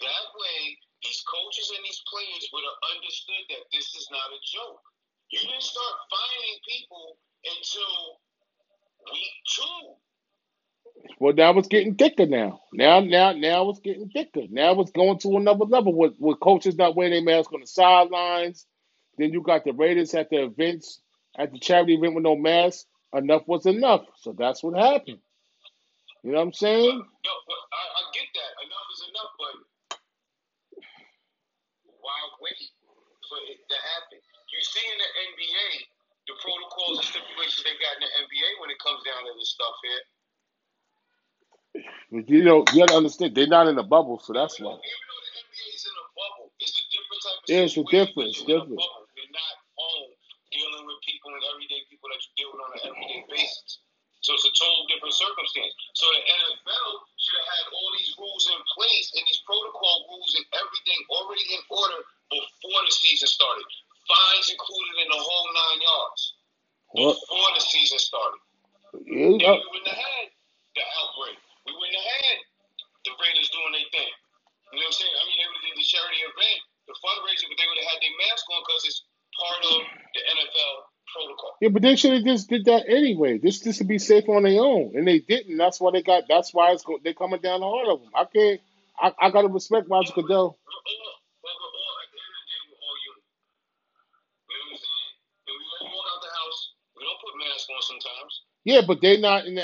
That 0.00 0.26
way, 0.32 0.80
these 1.04 1.20
coaches 1.28 1.76
and 1.76 1.84
these 1.84 2.00
players 2.08 2.44
would 2.56 2.64
have 2.64 2.80
understood 2.96 3.44
that 3.52 3.68
this 3.76 3.92
is 3.92 4.08
not 4.08 4.32
a 4.32 4.40
joke. 4.48 4.80
You 5.28 5.44
didn't 5.44 5.60
start 5.60 5.94
fining 6.08 6.56
people 6.64 7.20
until 7.44 8.24
week 9.12 9.34
two. 9.44 9.92
Well, 11.20 11.34
now 11.34 11.56
it's 11.58 11.68
getting 11.68 11.94
thicker 11.94 12.26
now. 12.26 12.60
Now, 12.72 13.00
now, 13.00 13.32
now 13.32 13.70
it's 13.70 13.80
getting 13.80 14.08
thicker. 14.08 14.42
Now 14.50 14.80
it's 14.80 14.92
going 14.92 15.18
to 15.20 15.36
another 15.36 15.64
level 15.64 15.94
with 15.94 16.14
with 16.18 16.40
coaches 16.40 16.76
not 16.76 16.96
wearing 16.96 17.12
their 17.12 17.22
mask 17.22 17.52
on 17.52 17.60
the 17.60 17.66
sidelines. 17.66 18.66
Then 19.18 19.32
you 19.32 19.42
got 19.42 19.64
the 19.64 19.72
Raiders 19.72 20.14
at 20.14 20.30
the 20.30 20.44
events 20.44 21.00
at 21.36 21.52
the 21.52 21.58
charity 21.58 21.94
event 21.94 22.14
with 22.14 22.24
no 22.24 22.36
mask. 22.36 22.86
Enough 23.12 23.48
was 23.48 23.66
enough. 23.66 24.04
So 24.20 24.34
that's 24.36 24.62
what 24.62 24.78
happened. 24.78 25.18
You 26.22 26.32
know 26.32 26.38
what 26.38 26.50
I'm 26.50 26.52
saying? 26.52 26.98
No, 26.98 27.34
but 27.46 27.60
I, 27.72 27.82
I 27.82 28.02
get 28.14 28.28
that. 28.34 28.52
Enough 28.62 28.86
is 28.92 29.02
enough, 29.08 29.32
but 29.38 29.54
why 32.02 32.14
wait 32.42 32.58
for 33.26 33.38
it 33.48 33.58
to 33.64 33.78
happen? 33.78 34.18
You 34.50 34.60
see 34.60 34.86
in 34.86 34.98
the 34.98 35.10
NBA, 35.30 35.68
the 36.26 36.34
protocols 36.42 37.00
and 37.00 37.06
stipulations 37.06 37.62
they 37.64 37.74
got 37.80 37.96
in 37.96 38.02
the 38.06 38.12
NBA 38.28 38.48
when 38.60 38.70
it 38.70 38.78
comes 38.82 39.02
down 39.06 39.24
to 39.24 39.32
this 39.38 39.54
stuff 39.54 39.72
here. 39.82 40.02
You 42.10 42.44
know, 42.44 42.64
you 42.72 42.80
got 42.80 42.88
to 42.90 42.96
understand 42.96 43.34
they're 43.34 43.46
not 43.48 43.68
in 43.68 43.78
a 43.78 43.84
bubble, 43.84 44.18
so 44.20 44.32
that's 44.32 44.60
why. 44.60 44.72
though, 44.72 44.80
even 44.80 45.04
though 45.08 45.22
the 45.26 45.32
NBA 45.44 45.68
is 45.76 45.84
in 45.86 45.96
a 45.96 46.06
bubble, 46.16 46.46
it's 46.60 46.76
a 46.80 46.84
different 46.90 47.20
Yeah, 47.48 47.64
it's 47.68 47.76
a 47.76 47.84
difference, 47.84 48.38
when 48.40 48.48
you're 48.48 48.60
different. 48.64 48.80
You're 49.16 49.34
not 49.34 49.54
home 49.76 50.12
dealing 50.52 50.84
with 50.88 50.98
people 51.04 51.30
and 51.34 51.44
everyday 51.52 51.80
people 51.90 52.08
that 52.12 52.20
you 52.24 52.30
deal 52.38 52.50
with 52.54 52.62
on 52.64 52.70
an 52.76 52.82
everyday 52.92 53.22
basis. 53.30 53.82
So 54.24 54.34
it's 54.34 54.46
a 54.48 54.54
total 54.56 54.84
different 54.90 55.14
circumstance. 55.14 55.72
So 55.94 56.06
the 56.10 56.22
NFL 56.24 56.90
should 57.20 57.38
have 57.38 57.50
had 57.52 57.66
all 57.72 57.90
these 57.98 58.12
rules 58.18 58.44
in 58.50 58.60
place 58.74 59.08
and 59.16 59.24
these 59.28 59.42
protocol 59.46 59.96
rules 60.10 60.32
and 60.36 60.46
everything 60.58 61.00
already 61.12 61.46
in 61.54 61.62
order 61.70 62.00
before 62.32 62.80
the 62.84 62.92
season 62.94 63.28
started. 63.30 63.66
Fines 64.10 64.48
included 64.50 64.96
in 65.06 65.08
the 65.12 65.20
whole 65.22 65.48
nine 65.54 65.80
yards 65.84 66.22
Well, 66.94 67.16
before 67.16 67.50
the 67.56 67.62
season 67.62 67.98
started. 68.00 68.40
yeah, 69.06 69.38
Then 69.40 69.52
we 69.58 69.66
wouldn't 69.72 69.88
have 69.92 70.02
had 70.02 70.28
the 70.76 70.84
outbreak. 71.02 71.38
We 71.68 71.76
wouldn't 71.76 72.00
have 72.00 72.08
had 72.24 72.38
the 73.04 73.12
Raiders 73.20 73.52
doing 73.52 73.72
their 73.76 73.88
thing. 73.92 74.12
You 74.72 74.80
know 74.80 74.88
what 74.88 74.96
I'm 74.96 74.96
saying? 74.96 75.12
I 75.12 75.22
mean, 75.28 75.36
they 75.36 75.48
would 75.48 75.58
have 75.60 75.66
did 75.68 75.76
the 75.76 75.84
charity 75.84 76.20
event, 76.24 76.58
the 76.88 76.96
fundraiser, 77.04 77.46
but 77.52 77.56
they 77.60 77.68
would 77.68 77.80
have 77.80 77.90
had 77.92 78.00
their 78.00 78.16
mask 78.24 78.44
on 78.48 78.60
because 78.64 78.82
it's 78.88 79.00
part 79.36 79.60
of 79.68 79.76
the 79.84 80.22
NFL 80.32 80.72
protocol. 81.12 81.52
yeah, 81.60 81.68
but 81.72 81.82
they 81.84 81.96
should 81.96 82.12
have 82.16 82.24
just 82.24 82.48
did 82.48 82.64
that 82.66 82.88
anyway. 82.88 83.36
Just 83.38 83.64
just 83.64 83.80
to 83.80 83.84
be 83.84 83.98
safe 84.00 84.28
on 84.28 84.44
their 84.44 84.60
own, 84.60 84.92
and 84.96 85.08
they 85.08 85.20
didn't. 85.20 85.56
That's 85.56 85.80
why 85.80 85.92
they 85.92 86.02
got. 86.02 86.24
That's 86.28 86.52
why 86.52 86.72
it's 86.72 86.84
go, 86.84 86.98
they're 87.04 87.14
coming 87.16 87.40
down 87.40 87.60
the 87.60 87.68
hard 87.68 87.88
of 87.88 88.00
them. 88.00 88.12
I 88.16 88.24
can't. 88.24 88.60
I, 89.00 89.12
I 89.20 89.30
gotta 89.30 89.48
respect 89.48 89.88
Roger 89.88 90.12
Goodell. 90.12 90.56
All, 90.56 90.56
but 90.64 91.52
we're 91.56 91.76
all, 91.76 91.96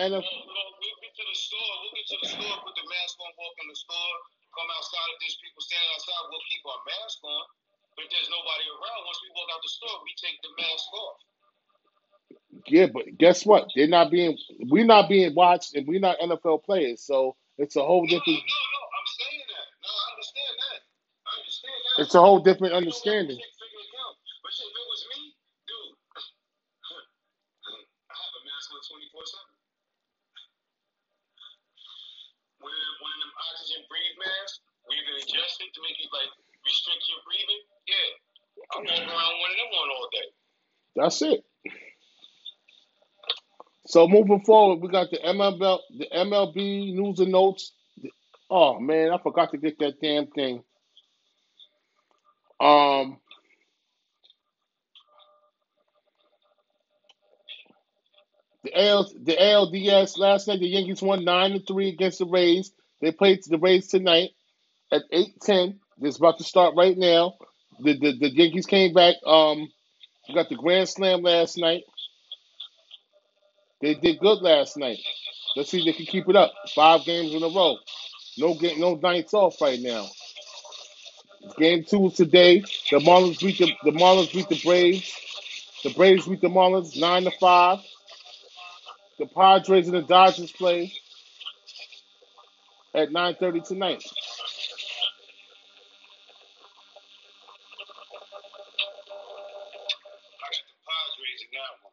at 0.01 0.11
the 0.13 0.54
if 8.05 8.11
there's 8.13 8.31
nobody 8.31 8.67
around, 8.69 9.01
once 9.09 9.21
we 9.25 9.33
walk 9.33 9.49
out 9.57 9.63
the 9.65 9.73
store, 9.73 9.97
we 10.05 10.13
take 10.21 10.37
the 10.45 10.53
mask 10.61 10.87
off. 10.93 11.19
Yeah, 12.69 12.87
but 12.93 13.05
guess 13.19 13.47
what? 13.47 13.69
They're 13.77 13.89
not 13.89 14.11
being. 14.11 14.39
We're 14.71 14.87
not 14.87 15.09
being 15.09 15.35
watched, 15.35 15.75
and 15.77 15.87
we're 15.89 16.01
not 16.01 16.19
NFL 16.21 16.65
players. 16.65 17.03
So 17.03 17.37
it's 17.59 17.77
a 17.77 17.85
whole 17.85 18.07
No, 18.07 18.17
no, 18.17 18.19
different. 18.21 18.41
no. 18.41 18.81
I'm 18.95 19.09
saying 19.19 19.45
that. 19.51 19.69
No, 19.85 19.91
I 19.91 20.07
understand 20.17 20.55
that. 20.61 20.81
I 21.27 21.33
understand 21.41 21.81
that. 21.85 22.01
It's 22.05 22.15
a 22.15 22.21
whole 22.21 22.41
different 22.41 22.75
You 22.79 22.87
know 22.89 22.97
what? 22.99 23.13
understanding. 23.13 23.39
Shit, 23.39 23.53
figure 23.61 23.99
out. 24.03 24.17
But 24.45 24.53
shit, 24.55 24.69
if 24.71 24.77
it 24.77 24.89
was 24.89 25.03
me, 25.15 25.21
dude, 25.69 25.97
I 28.13 28.15
have 28.17 28.35
a 28.39 28.43
mask 28.47 28.69
on 28.75 28.83
24 28.85 29.27
7. 29.27 29.47
One 32.65 32.73
of 32.73 32.81
them, 32.81 32.97
one 33.05 33.13
of 33.15 33.21
them 33.25 33.33
oxygen 33.53 33.83
breathe 33.91 34.17
masks, 34.21 34.61
where 34.89 34.97
you 34.99 35.05
can 35.07 35.17
adjust 35.21 35.61
it 35.65 35.71
to 35.77 35.81
make 35.85 35.99
it 36.01 36.11
like 36.13 36.33
restrict 36.75 37.07
your 37.07 37.23
breathing. 37.23 37.63
Yeah. 37.87 38.11
I 38.75 38.79
walk 38.83 39.07
around 39.07 39.35
one 39.39 39.51
of 39.55 39.59
them 39.63 39.71
on 39.79 39.89
all 39.95 40.09
day. 40.11 40.29
That's 40.97 41.23
it. 41.23 41.45
So 43.87 44.09
moving 44.09 44.41
forward, 44.41 44.81
we 44.83 44.89
got 44.89 45.11
the 45.11 45.19
MLB, 45.19 45.79
the 45.99 46.07
MLB 46.13 46.95
news 46.95 47.21
and 47.21 47.31
notes. 47.33 47.73
Oh 48.51 48.81
man, 48.81 49.13
I 49.13 49.19
forgot 49.23 49.51
to 49.53 49.59
get 49.59 49.79
that 49.79 50.01
damn 50.01 50.27
thing. 50.29 50.63
Um, 52.61 53.19
The 58.65 58.83
AL, 58.83 59.13
the 59.23 59.37
ALDS 59.37 60.17
last 60.17 60.49
night, 60.49 60.59
the 60.59 60.67
Yankees 60.67 61.03
won 61.03 61.23
nine 61.23 61.53
to 61.53 61.61
three 61.61 61.91
against 61.91 62.19
the 62.19 62.25
Rays. 62.25 62.73
They 63.03 63.13
played 63.13 63.41
the 63.47 63.59
Rays 63.59 63.89
tonight 63.89 64.31
at 64.91 65.03
eight 65.13 65.39
ten. 65.43 65.81
It's 66.01 66.19
about 66.19 66.39
to 66.39 66.45
start 66.45 66.75
right 66.77 66.97
now. 66.97 67.35
The, 67.81 67.99
the 67.99 68.13
the 68.19 68.31
Yankees 68.31 68.67
came 68.67 68.93
back. 68.95 69.17
Um, 69.27 69.69
we 70.29 70.35
got 70.35 70.49
the 70.49 70.57
grand 70.57 70.89
slam 70.89 71.23
last 71.23 71.59
night. 71.59 71.83
They 73.81 73.95
did 73.95 74.19
good 74.21 74.43
last 74.43 74.77
night. 74.77 74.99
Let's 75.57 75.71
see 75.71 75.81
if 75.81 75.85
they 75.87 75.93
can 75.93 76.07
keep 76.07 76.29
it 76.29 76.37
up. 76.37 76.53
Five 76.75 77.05
games 77.05 77.35
in 77.35 77.43
a 77.43 77.49
row. 77.49 77.77
No 78.39 78.55
game, 78.55 78.81
no 78.81 78.95
nights 78.97 79.35
off 79.35 79.61
right 79.61 79.81
now. 79.81 80.07
Game 81.59 81.85
two 81.85 82.07
is 82.09 82.15
today. 82.15 82.61
The 82.91 82.99
Marlins 82.99 83.41
beat 83.41 83.59
the 83.59 83.73
the 83.85 83.97
Marlins 83.97 84.33
beat 84.33 84.49
the 84.49 84.61
Braves. 84.65 85.15
The 85.85 85.91
Braves 85.91 86.27
beat 86.27 86.41
the 86.41 86.49
Marlins 86.49 86.99
nine 87.01 87.25
to 87.25 87.31
five. 87.41 87.79
The 89.19 89.27
Padres 89.27 89.87
and 89.89 89.97
the 89.97 90.03
Dodgers 90.03 90.53
play 90.53 90.93
at 92.95 93.13
nine 93.13 93.37
thirty 93.41 93.61
tonight. 93.61 94.03
I 94.03 94.27
got 100.51 100.67
the 100.67 100.77
Padres 100.87 101.43
in 101.45 101.51
that 101.55 101.75
one. 101.83 101.93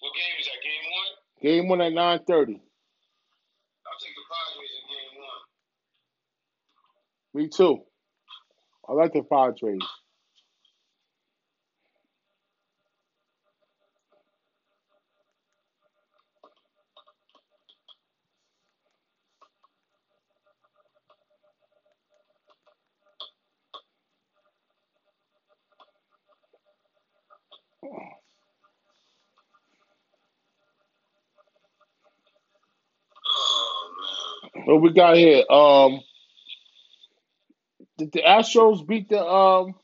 What 0.00 0.12
game 0.14 0.36
is 0.40 0.46
that? 0.46 1.29
Game 1.42 1.68
one? 1.68 1.80
At 1.80 1.92
nine 1.92 2.20
thirty. 2.26 2.54
I'll 2.54 3.98
take 4.00 4.14
the 4.14 4.22
Padres 4.30 4.70
in 4.76 4.88
game 4.88 5.22
one. 5.22 5.40
Me 7.42 7.48
too. 7.48 7.82
I 8.88 8.92
like 8.92 9.12
the 9.12 9.22
Padres. 9.22 9.80
Oh 33.32 33.90
man. 34.54 34.59
What 34.70 34.82
we 34.82 34.92
got 34.92 35.16
here? 35.16 35.44
Um, 35.50 36.00
did 37.98 38.12
the 38.12 38.22
Astros 38.22 38.86
beat 38.86 39.08
the 39.08 39.20
um? 39.20 39.74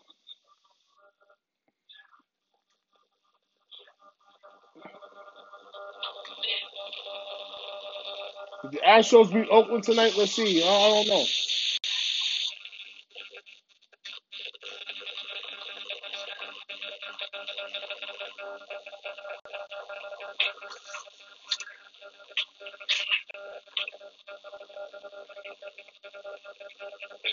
Did 8.63 8.73
the 8.73 8.81
Astros 8.87 9.33
beat 9.33 9.49
Oakland 9.51 9.85
tonight? 9.85 10.15
Let's 10.17 10.33
see. 10.33 10.63
I, 10.63 10.69
I 10.69 10.91
don't 10.91 11.09
know. 11.09 11.25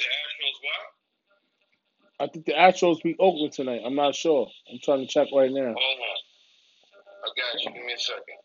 The 0.03 0.11
Astros 0.11 0.57
what? 0.61 0.83
I 2.19 2.31
think 2.31 2.45
the 2.45 2.53
Astros 2.53 3.03
beat 3.03 3.17
Oakland 3.19 3.53
tonight. 3.53 3.81
I'm 3.85 3.95
not 3.95 4.15
sure. 4.15 4.47
I'm 4.71 4.79
trying 4.83 4.99
to 4.99 5.07
check 5.07 5.27
right 5.35 5.51
now. 5.51 5.73
Hold 5.75 5.77
on. 5.77 6.17
I 7.23 7.27
got 7.35 7.63
you. 7.63 7.71
Give 7.73 7.85
me 7.85 7.93
a 7.93 7.99
second. 7.99 8.37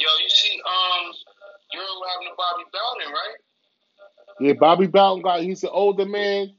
Yo, 0.00 0.08
you 0.22 0.28
see, 0.30 0.60
um, 0.64 1.12
you're 1.72 1.82
having 1.82 2.28
a 2.32 2.36
Bobby 2.36 2.64
Bowden, 2.72 3.12
right? 3.12 3.36
Yeah, 4.40 4.54
Bobby 4.54 4.86
Bowden 4.86 5.22
got. 5.22 5.42
He's 5.42 5.62
an 5.62 5.70
older 5.72 6.06
man, 6.06 6.54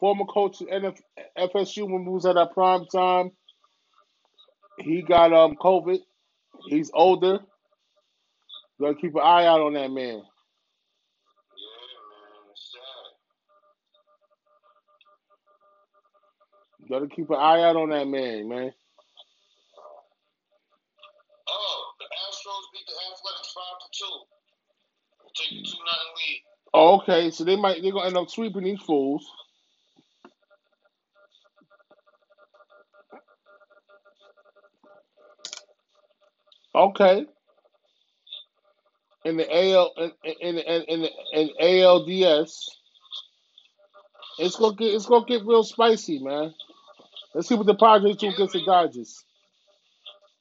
former 0.00 0.24
coach 0.26 0.60
at 0.62 0.68
NF, 0.68 0.98
FSU 1.38 1.84
when 1.90 2.04
we 2.04 2.12
was 2.12 2.26
at 2.26 2.36
our 2.36 2.48
prime 2.48 2.86
time. 2.86 3.30
He 4.80 5.02
got 5.02 5.32
um 5.32 5.56
COVID. 5.56 5.98
He's 6.68 6.90
older. 6.94 7.40
You 8.78 8.86
Gotta 8.86 8.94
keep 9.00 9.14
an 9.14 9.22
eye 9.22 9.46
out 9.46 9.60
on 9.60 9.74
that 9.74 9.90
man. 9.90 10.16
Yeah, 10.16 10.42
man. 12.10 12.50
It's 12.52 12.72
sad. 12.72 13.22
Gotta 16.90 17.08
keep 17.08 17.30
an 17.30 17.36
eye 17.36 17.62
out 17.62 17.76
on 17.76 17.90
that 17.90 18.06
man, 18.08 18.48
man. 18.48 18.72
Oh, 21.48 21.92
the 22.00 22.06
Astros 22.06 22.64
beat 22.72 22.86
the 22.86 22.94
Athletics 23.12 23.52
five 23.54 23.78
to 23.80 23.98
two. 23.98 24.16
Take 25.36 25.64
two 25.64 25.78
nothing 25.84 26.12
lead. 26.16 26.40
Oh, 26.74 26.96
okay, 27.00 27.30
so 27.30 27.44
they 27.44 27.56
might 27.56 27.82
they're 27.82 27.92
gonna 27.92 28.06
end 28.08 28.16
up 28.16 28.30
sweeping 28.30 28.64
these 28.64 28.80
fools. 28.82 29.24
Okay. 36.76 37.24
In 39.24 39.40
the 39.40 39.48
AL 39.48 39.96
in 39.96 40.12
in 40.44 40.58
in, 40.60 40.82
in, 40.92 40.98
the, 41.08 41.10
in 41.32 41.48
ALDS, 41.56 42.52
it's 44.36 44.60
gonna 44.60 44.76
get 44.76 44.92
it's 44.92 45.08
gonna 45.08 45.24
get 45.24 45.48
real 45.48 45.64
spicy, 45.64 46.20
man. 46.20 46.52
Let's 47.32 47.48
see 47.48 47.56
what 47.56 47.64
the 47.64 47.80
Padres 47.80 48.20
do 48.20 48.28
against 48.28 48.52
the 48.52 48.60
Dodgers. 48.68 49.24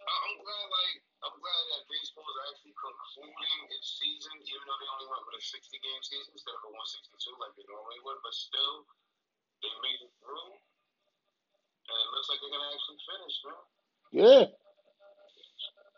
I'm 0.04 0.36
glad, 0.44 0.68
like, 0.76 1.00
I'm 1.24 1.36
glad 1.40 1.64
that 1.72 1.82
baseball 1.88 2.28
is 2.28 2.40
actually 2.52 2.76
concluding 2.84 3.60
its 3.72 3.88
season, 3.96 4.36
even 4.44 4.64
though 4.68 4.80
they 4.80 4.92
only 4.92 5.08
went 5.08 5.24
with 5.32 5.40
a 5.40 5.44
60 5.44 5.56
game 5.56 6.02
season 6.04 6.36
instead 6.36 6.56
of 6.56 6.68
a 6.68 6.72
162 7.16 7.32
like 7.40 7.56
they 7.56 7.64
normally 7.72 8.00
would. 8.04 8.20
But 8.20 8.36
still, 8.36 8.84
they 9.64 9.72
made 9.88 10.04
it 10.04 10.12
through, 10.20 10.52
and 10.52 11.96
it 11.96 12.10
looks 12.12 12.28
like 12.28 12.44
they're 12.44 12.52
gonna 12.52 12.76
actually 12.76 13.00
finish, 13.08 13.36
man. 13.48 13.64
Yeah, 14.12 14.44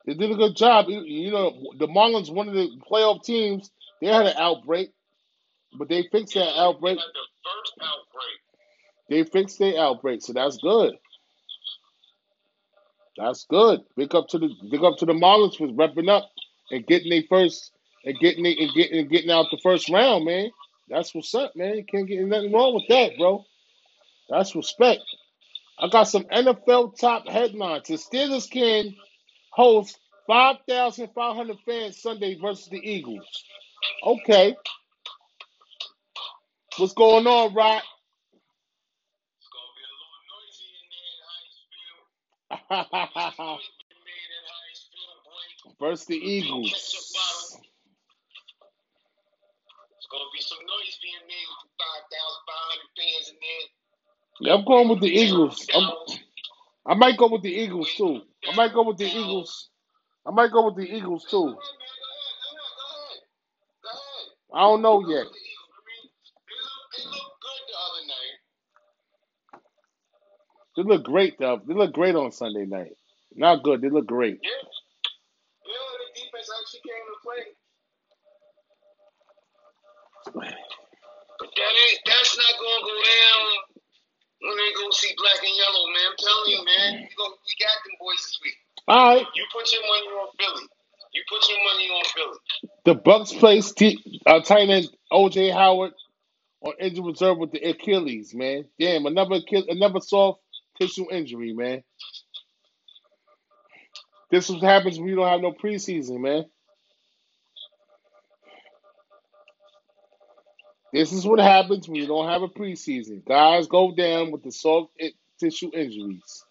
they 0.07 0.15
did 0.15 0.31
a 0.31 0.35
good 0.35 0.55
job. 0.57 0.87
You, 0.89 1.31
know, 1.31 1.73
the 1.77 1.87
Marlins, 1.87 2.33
one 2.33 2.49
of 2.49 2.55
the 2.55 2.69
playoff 2.91 3.23
teams, 3.25 3.71
they 4.01 4.07
had 4.07 4.27
an 4.27 4.37
outbreak, 4.37 4.91
but 5.77 5.89
they 5.89 6.03
fixed 6.11 6.35
Yeah, 6.35 6.45
that 6.45 6.57
outbreak. 6.59 6.97
the 6.97 7.03
first 7.03 7.73
outbreak. 7.81 8.39
They 9.09 9.23
fixed 9.23 9.59
their 9.59 9.79
outbreak, 9.79 10.23
so 10.23 10.33
that's 10.33 10.57
good. 10.57 10.95
That's 13.17 13.45
good. 13.49 13.81
Big 13.97 14.15
up 14.15 14.27
to 14.29 14.39
the 14.39 14.49
big 14.71 14.83
up 14.83 14.97
to 14.99 15.05
the 15.05 15.13
Marlins 15.13 15.57
for 15.57 15.67
repping 15.67 16.09
up 16.09 16.29
and 16.71 16.85
getting 16.87 17.09
their 17.11 17.23
first 17.29 17.71
and 18.05 18.17
getting 18.19 18.43
they, 18.43 18.55
and 18.57 18.71
getting 18.75 18.99
and 18.99 19.09
getting 19.09 19.31
out 19.31 19.47
the 19.51 19.59
first 19.63 19.89
round, 19.89 20.25
man. 20.25 20.51
That's 20.89 21.15
what's 21.15 21.35
up, 21.35 21.55
man. 21.55 21.83
Can't 21.91 22.07
get 22.07 22.21
nothing 22.25 22.53
wrong 22.53 22.75
with 22.75 22.85
that, 22.89 23.17
bro. 23.17 23.45
That's 24.29 24.55
respect. 24.55 25.01
I 25.79 25.89
got 25.89 26.03
some 26.05 26.23
NFL 26.25 26.97
top 26.99 27.27
headlines. 27.27 27.87
The 27.87 27.95
Steelers 27.95 28.49
can 28.49 28.95
host 29.57 29.99
five 30.27 30.57
thousand 30.69 31.09
five 31.15 31.37
hundred 31.37 31.59
fans 31.67 32.01
Sunday 32.01 32.39
versus 32.41 32.69
the 32.69 32.79
Eagles. 32.79 33.27
Okay, 34.05 34.55
what's 36.77 36.93
going 36.93 37.27
on, 37.27 37.53
Rock? 37.55 37.83
Versus 45.79 46.05
the 46.07 46.15
Eagles. 46.15 46.71
It's 46.71 47.15
gonna 50.11 50.23
be 50.33 50.41
some 50.41 50.59
noise 50.59 50.99
being 51.03 51.27
made 51.27 51.47
with 51.49 51.71
5,500 51.79 52.97
fans 52.97 53.29
in 53.29 53.35
there. 53.41 53.67
Yeah, 54.41 54.55
I'm 54.59 54.65
going 54.65 54.89
with 54.89 55.01
the 55.01 55.09
Eagles. 55.09 55.67
I'm. 55.75 55.91
I 56.85 56.95
might 56.95 57.17
go 57.17 57.29
with 57.29 57.43
the 57.43 57.51
Eagles 57.51 57.89
too. 57.97 58.21
I 58.49 58.55
might 58.55 58.73
go 58.73 58.83
with 58.83 58.97
the. 58.97 59.05
Eagles. 59.05 59.69
I 60.25 60.31
might 60.31 60.51
go 60.51 60.65
with 60.65 60.75
the 60.75 60.83
Eagles 60.83 61.25
too. 61.29 61.55
I 64.53 64.61
don't 64.61 64.81
know 64.81 65.07
yet. 65.07 65.25
They 70.75 70.83
look 70.83 71.03
great 71.03 71.37
though. 71.39 71.61
They 71.65 71.73
look 71.73 71.93
great 71.93 72.15
on 72.15 72.31
Sunday 72.31 72.65
night. 72.65 72.93
Not 73.35 73.63
good. 73.63 73.81
They 73.81 73.89
look 73.89 74.07
great. 74.07 74.39
Yeah. 74.43 74.49
You 75.65 75.73
know, 75.73 75.89
the 75.99 76.21
defense 76.21 76.49
actually 76.53 76.81
came 76.85 77.05
to 77.07 77.17
play. 77.23 77.43
But 81.39 81.49
that 81.55 81.73
ain't, 81.89 81.99
that's 82.05 82.37
not 82.37 82.53
gonna 82.59 82.83
go 82.85 82.95
down 83.03 83.45
when 84.41 84.57
they 84.57 84.73
go 84.75 84.91
see 84.91 85.06
black 85.17 85.39
and 85.41 85.55
yellow, 85.57 85.85
man. 85.91 86.05
I'm 86.11 86.17
telling 86.17 86.51
you, 86.51 86.61
man. 86.65 86.93
You 87.01 87.17
we 87.25 87.53
got 87.59 87.77
them 87.83 87.95
boys 87.99 88.17
this 88.23 88.39
week. 88.43 88.57
All 88.87 89.15
right. 89.15 89.27
You 89.35 89.45
put 89.53 89.71
your 89.73 89.81
money 89.83 90.07
on 90.07 90.27
Philly. 90.39 90.67
You 91.13 91.23
put 91.29 91.49
your 91.49 91.59
money 91.63 91.87
on 91.89 92.05
Philly. 92.05 92.39
The 92.85 92.95
Bucks 92.95 93.33
place 93.33 93.71
T- 93.73 94.21
uh, 94.25 94.41
tight 94.41 94.69
end 94.69 94.89
OJ 95.11 95.53
Howard 95.53 95.91
on 96.61 96.73
injured 96.79 97.05
reserve 97.05 97.37
with 97.37 97.51
the 97.51 97.61
Achilles, 97.69 98.33
man. 98.33 98.65
Damn, 98.79 99.05
another 99.05 99.35
Achilles, 99.35 99.67
another 99.69 99.99
soft 100.01 100.41
tissue 100.79 101.07
injury, 101.11 101.53
man. 101.53 101.83
This 104.31 104.49
is 104.49 104.55
what 104.55 104.63
happens 104.63 104.99
when 104.99 105.09
you 105.09 105.15
don't 105.15 105.27
have 105.27 105.41
no 105.41 105.53
preseason, 105.53 106.19
man. 106.21 106.45
This 110.97 111.13
is 111.13 111.27
what 111.27 111.39
happens 111.39 111.87
when 111.87 111.97
you 111.97 112.07
don't 112.07 112.27
have 112.29 112.41
a 112.41 112.47
preseason. 112.47 113.23
Guys 113.25 113.67
go 113.67 113.91
down 113.93 114.31
with 114.31 114.43
the 114.43 114.51
soft 114.51 114.91
tissue 115.39 115.69
injuries. 115.73 116.43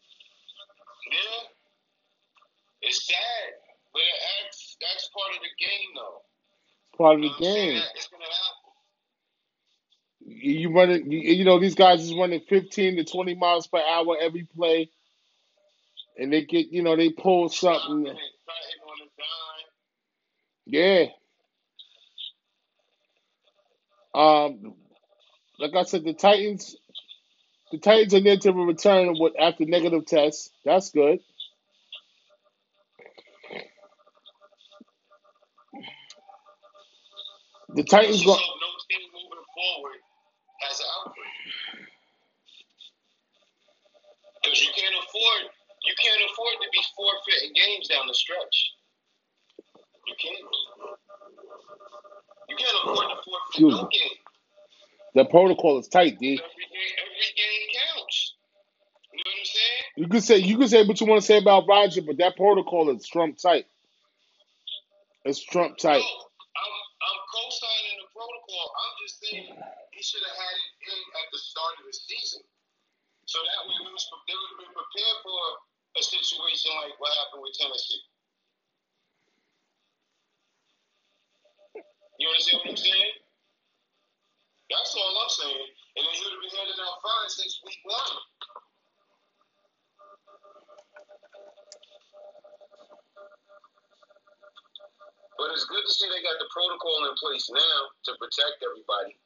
Yeah. 1.10 1.48
It's 2.82 3.06
sad. 3.06 3.52
But 3.92 4.02
that's 4.48 4.76
that's 4.80 5.08
part 5.08 5.36
of 5.36 5.42
the 5.42 5.64
game 5.64 5.90
though. 5.96 6.22
It's 6.82 6.96
part 6.98 7.16
of 7.16 7.22
You 7.22 7.30
the 7.30 7.30
know 7.30 7.36
I'm 7.38 7.42
saying? 7.42 7.70
game. 7.74 7.82
It's 7.96 8.08
gonna 8.08 8.24
happen. 8.24 8.72
You 10.26 10.52
you 10.52 10.74
running, 10.74 11.12
you, 11.12 11.18
you 11.20 11.44
know, 11.44 11.58
these 11.60 11.74
guys 11.74 12.02
is 12.02 12.14
running 12.14 12.40
15 12.48 12.96
to 12.96 13.04
20 13.04 13.34
miles 13.36 13.66
per 13.68 13.80
hour 13.80 14.16
every 14.20 14.44
play, 14.56 14.90
and 16.18 16.32
they 16.32 16.44
get, 16.44 16.68
you 16.72 16.82
know, 16.82 16.96
they 16.96 17.10
pull 17.10 17.48
something. 17.48 18.06
and 18.06 18.06
cutting 18.06 18.82
on 18.88 18.98
the 19.00 19.06
dime. 19.18 19.66
Yeah. 20.66 21.06
Um, 24.16 24.74
like 25.60 25.74
I 25.76 25.84
said, 25.84 26.04
the 26.04 26.14
Titans, 26.14 26.76
the 27.72 27.78
Titans 27.78 28.14
are 28.14 28.20
near 28.20 28.38
to 28.38 28.50
a 28.50 28.66
return 28.66 29.14
with 29.18 29.34
after 29.40 29.64
negative 29.66 30.06
tests. 30.06 30.50
That's 30.64 30.90
good. 30.90 31.20
The 37.74 37.84
Titans 37.84 38.24
go. 38.24 38.32
hope 38.32 38.40
no 38.40 38.70
team 38.88 39.06
moving 39.12 39.46
forward 39.54 40.00
has 40.62 40.80
an 40.80 40.86
outbreak. 41.00 41.36
Because 44.42 44.62
you 44.62 44.72
can't 44.74 44.94
afford 44.96 45.52
you 45.84 45.94
can't 46.02 46.22
afford 46.30 46.54
to 46.62 46.68
be 46.72 46.82
forfeiting 46.96 47.52
games 47.54 47.88
down 47.88 48.06
the 48.08 48.14
stretch. 48.14 48.72
You 50.06 50.14
can't. 50.18 50.44
You 52.48 52.56
can't 52.56 52.76
afford 52.84 53.08
to 53.10 53.16
forfeit 53.24 53.48
Excuse 53.50 53.74
no 53.74 53.82
me. 53.82 53.88
game. 53.92 54.16
The 55.14 55.24
protocol 55.26 55.78
is 55.78 55.88
tight, 55.88 56.18
D. 56.18 56.40
Every 56.40 56.66
game, 56.70 56.94
every 57.02 57.32
game 57.36 57.66
counts. 57.74 58.34
You 59.12 59.18
know 59.24 59.30
what 59.30 59.38
I'm 59.40 59.46
saying? 59.46 59.84
You 59.96 60.08
could 60.08 60.24
say 60.24 60.38
you 60.38 60.56
could 60.58 60.70
say 60.70 60.86
what 60.86 61.00
you 61.00 61.06
want 61.06 61.20
to 61.22 61.26
say 61.26 61.38
about 61.38 61.66
Roger, 61.68 62.02
but 62.02 62.18
that 62.18 62.36
protocol 62.36 62.90
is 62.94 63.06
Trump 63.08 63.38
tight. 63.38 63.66
It's 65.24 65.42
Trump 65.42 65.78
No, 65.86 65.90
tight. 65.90 66.02
I'm 66.02 66.74
I'm 67.02 67.20
co-signing 67.32 67.96
the 68.02 68.08
protocol. 68.12 68.64
I'm 68.76 68.94
just 69.02 69.16
saying 69.22 69.46
he 69.92 70.02
should 70.02 70.22
have 70.24 70.38
had 70.38 70.56
it 70.56 70.72
in 70.92 71.00
at 71.22 71.26
the 71.32 71.40
start 71.40 71.74
of 71.80 71.84
the 71.86 71.94
season, 71.96 72.42
so 73.26 73.38
that 73.40 73.60
way 73.68 73.76
we 73.84 73.90
was 73.92 74.06
they 74.28 74.36
would 74.36 74.50
have 74.56 74.60
been 74.66 74.74
prepared 74.76 75.18
for 75.24 75.40
a 75.98 76.02
situation 76.02 76.70
like 76.82 76.96
what 77.00 77.12
happened 77.16 77.42
with 77.44 77.56
Tennessee. 77.58 78.02
You 82.16 82.28
understand 82.32 82.64
what 82.64 82.72
I'm 82.72 82.80
saying? 82.80 83.12
That's 84.72 84.92
all 84.96 85.14
I'm 85.20 85.30
saying. 85.30 85.68
And 85.96 86.02
then 86.02 86.12
he 86.16 86.20
would 86.24 86.34
have 86.34 86.42
been 86.42 86.56
handing 86.56 86.80
out 86.80 86.98
fines 87.04 87.36
since 87.36 87.60
week 87.62 87.80
one. 87.84 88.16
But 95.36 95.52
it's 95.52 95.68
good 95.68 95.84
to 95.84 95.92
see 95.92 96.08
they 96.08 96.24
got 96.24 96.40
the 96.40 96.48
protocol 96.48 97.12
in 97.12 97.14
place 97.20 97.52
now 97.52 97.78
to 98.08 98.16
protect 98.16 98.64
everybody. 98.64 99.20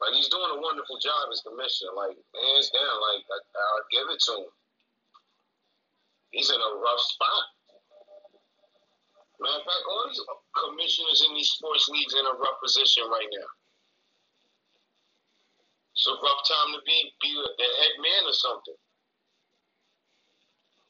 Like 0.00 0.16
he's 0.16 0.32
doing 0.32 0.48
a 0.56 0.60
wonderful 0.64 0.96
job 0.96 1.28
as 1.28 1.44
commissioner. 1.44 1.92
Like 1.92 2.16
hands 2.16 2.72
down, 2.72 2.94
like 3.12 3.22
I, 3.28 3.38
I'll 3.44 3.88
give 3.92 4.08
it 4.08 4.20
to 4.32 4.32
him. 4.48 4.52
He's 6.32 6.48
in 6.48 6.56
a 6.56 6.72
rough 6.80 7.04
spot. 7.04 7.59
Matter 9.40 9.56
of 9.56 9.64
fact, 9.64 9.84
all 9.88 10.04
these 10.08 10.22
commissioners 10.52 11.24
in 11.28 11.34
these 11.34 11.48
sports 11.48 11.88
leagues 11.88 12.14
in 12.14 12.26
a 12.26 12.38
rough 12.38 12.60
position 12.62 13.04
right 13.10 13.28
now. 13.32 13.48
It's 15.94 16.06
a 16.06 16.12
rough 16.12 16.42
time 16.48 16.74
to 16.74 16.80
be 16.86 17.12
be 17.20 17.34
the 17.34 17.64
head 17.64 17.92
man 18.00 18.28
or 18.28 18.32
something. 18.32 18.74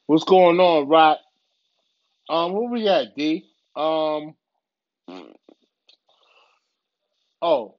What's 0.07 0.25
going 0.25 0.61
on, 0.61 0.89
Rod? 0.89 1.19
Um, 2.29 2.53
where 2.53 2.69
we 2.71 2.89
at, 2.89 3.17
D? 3.17 3.47
Um, 3.77 4.35
oh, 7.43 7.77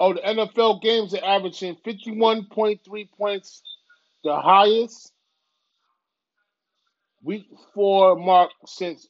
oh, 0.00 0.12
the 0.14 0.20
NFL 0.20 0.82
games 0.82 1.14
are 1.14 1.24
averaging 1.24 1.76
fifty-one 1.84 2.46
point 2.50 2.80
three 2.84 3.08
points, 3.16 3.62
the 4.24 4.36
highest 4.36 5.13
week 7.24 7.46
four 7.74 8.16
mark 8.16 8.50
since 8.66 9.08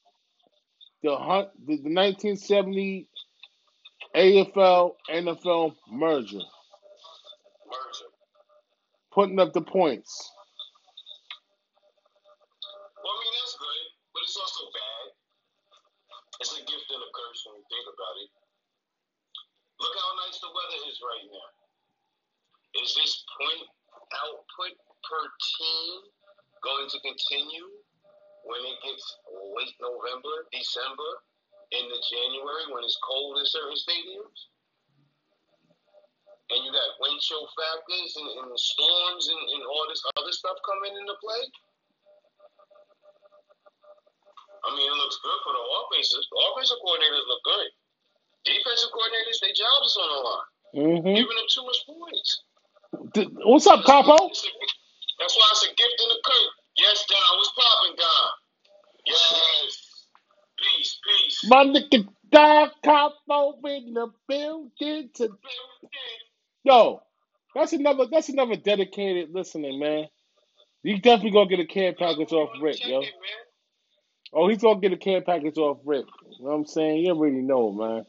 the 1.03 1.17
hun- 1.17 1.51
the, 1.67 1.77
the 1.83 1.91
nineteen 1.91 2.37
seventy 2.37 3.09
AFL 4.15 4.95
NFL 5.11 5.75
merger, 5.91 6.39
Merger. 7.67 8.09
putting 9.13 9.41
up 9.41 9.53
the 9.53 9.61
points. 9.63 10.31
Well, 13.03 13.11
I 13.13 13.17
mean 13.21 13.35
that's 13.43 13.57
good, 13.59 13.83
but 14.15 14.23
it's 14.23 14.39
also 14.39 14.65
bad. 14.71 15.05
It's 16.41 16.53
a 16.55 16.63
gift 16.63 16.89
and 16.95 17.03
a 17.03 17.11
curse 17.11 17.41
when 17.51 17.59
you 17.59 17.67
think 17.67 17.87
about 17.91 18.15
it. 18.23 18.31
Look 19.83 19.95
how 19.99 20.11
nice 20.25 20.39
the 20.39 20.51
weather 20.55 20.81
is 20.87 20.99
right 21.03 21.27
now. 21.27 21.51
Is 22.83 22.95
this 22.95 23.13
point 23.39 23.67
output 24.15 24.75
per 25.07 25.23
team 25.59 25.91
going 26.63 26.87
to 26.91 26.99
continue 27.03 27.67
when 28.45 28.61
it 28.65 28.79
gets 28.85 29.05
late 29.57 29.77
November, 29.81 30.49
December, 30.53 31.11
into 31.73 31.97
January 32.13 32.65
when 32.71 32.85
it's 32.85 33.01
cold 33.01 33.41
in 33.41 33.47
certain 33.49 33.77
stadiums? 33.77 34.39
And 36.53 36.61
you 36.61 36.71
got 36.71 37.01
wind 37.01 37.19
chill 37.25 37.49
factors 37.57 38.11
and, 38.21 38.29
and 38.45 38.53
storms 38.61 39.25
and, 39.33 39.41
and 39.41 39.63
all 39.65 39.89
this 39.89 40.05
other 40.21 40.33
stuff 40.33 40.61
coming 40.61 40.93
into 40.93 41.17
play? 41.19 41.45
I 44.65 44.69
mean, 44.77 44.89
it 44.89 44.97
looks 44.97 45.21
good 45.25 45.41
for 45.45 45.53
the 45.53 45.65
offenses. 45.65 46.25
The 46.29 46.39
offensive 46.53 46.81
coordinators 46.85 47.25
look 47.29 47.43
good. 47.45 47.69
Defensive 48.45 48.93
coordinators, 48.93 49.41
their 49.41 49.57
jobs 49.57 49.89
is 49.89 49.97
on 49.97 50.09
the 50.09 50.21
line. 50.21 50.49
Mm-hmm. 50.75 51.17
Giving 51.17 51.39
them 51.41 51.49
too 51.49 51.65
much 51.65 51.81
points. 51.89 52.31
What's 53.45 53.67
up, 53.67 53.85
Capo? 53.85 54.31
My 61.49 61.65
nigga 61.65 62.09
Don 62.31 62.71
Capo 62.83 63.55
in 63.65 63.95
the 63.95 64.09
building 64.29 65.11
to 65.15 65.29
Yo, 66.65 67.03
that's 67.55 67.73
another 67.73 68.07
that's 68.11 68.29
another 68.31 68.57
dedicated 68.57 69.31
listening, 69.33 69.79
man. 69.79 70.07
You 70.83 70.99
definitely 71.01 71.33
gonna 71.33 71.49
get 71.49 71.61
a 71.61 71.67
care 71.67 71.93
package 71.95 72.33
off 72.33 72.51
Rick, 72.63 72.87
yo. 72.87 73.03
Oh, 74.33 74.49
he's 74.49 74.63
gonna 74.63 74.81
get 74.81 74.93
a 74.93 74.97
care 74.97 75.21
package 75.21 75.59
off 75.59 75.79
Rick. 75.85 76.07
You 76.31 76.45
know 76.45 76.51
what 76.51 76.57
I'm 76.57 76.67
saying? 76.67 77.05
You 77.05 77.13
already 77.13 77.43
know, 77.43 77.73
man. 77.73 78.07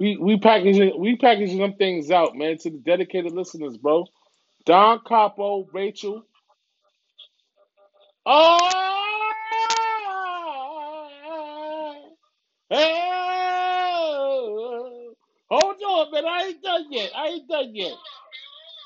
We 0.00 0.16
we 0.16 0.38
packaging 0.38 0.98
we 0.98 1.16
packaging 1.16 1.58
them 1.58 1.74
things 1.74 2.10
out, 2.10 2.36
man, 2.36 2.58
to 2.58 2.70
the 2.70 2.78
dedicated 2.78 3.32
listeners, 3.32 3.76
bro. 3.76 4.06
Don 4.66 5.00
Capo, 5.06 5.66
Rachel. 5.72 6.24
Oh, 8.26 8.83
hey, 12.70 13.10
hold 15.50 15.82
on, 15.82 16.12
man. 16.12 16.26
I 16.26 16.44
ain't 16.48 16.62
done 16.62 16.86
yet. 16.90 17.10
I 17.16 17.26
ain't 17.28 17.48
done 17.48 17.74
yet. 17.74 17.94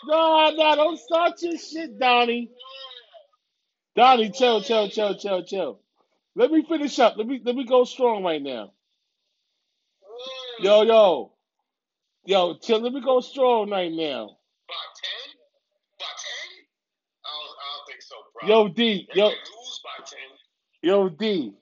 No, 0.07 0.51
no, 0.57 0.77
don't 0.77 0.99
start 0.99 1.43
your 1.43 1.59
shit, 1.59 1.99
Donnie. 1.99 2.51
Donnie, 3.97 4.31
chill, 4.31 4.63
chill, 4.63 4.89
chill, 4.91 5.17
chill, 5.17 5.45
chill. 5.45 5.81
Let 6.37 6.53
me 6.53 6.65
finish 6.69 6.99
up. 7.01 7.17
Let 7.17 7.27
me 7.27 7.41
let 7.45 7.57
me 7.57 7.65
go 7.65 7.85
strong 7.85 8.23
right 8.25 8.43
now. 8.43 8.73
Yo, 10.61 10.83
yo, 10.83 11.33
yo, 12.25 12.55
chill. 12.63 12.81
Let 12.81 12.93
me 12.93 13.01
go 13.01 13.21
strong 13.21 13.71
right 13.71 13.93
now. 13.93 14.37
By 14.69 14.75
10? 15.03 15.37
By 15.99 16.05
10? 16.07 16.65
I 17.25 17.31
don't, 17.35 17.57
I 17.59 17.67
don't 17.77 17.87
think 17.89 18.03
so, 18.03 18.17
bro. 18.35 18.49
Yo, 18.49 18.69
D, 18.69 19.09
yo, 19.15 19.25
might 19.27 19.33
lose 19.33 19.81
by 19.85 20.05
10. 20.05 20.19
yo, 20.83 21.09
D. 21.11 21.55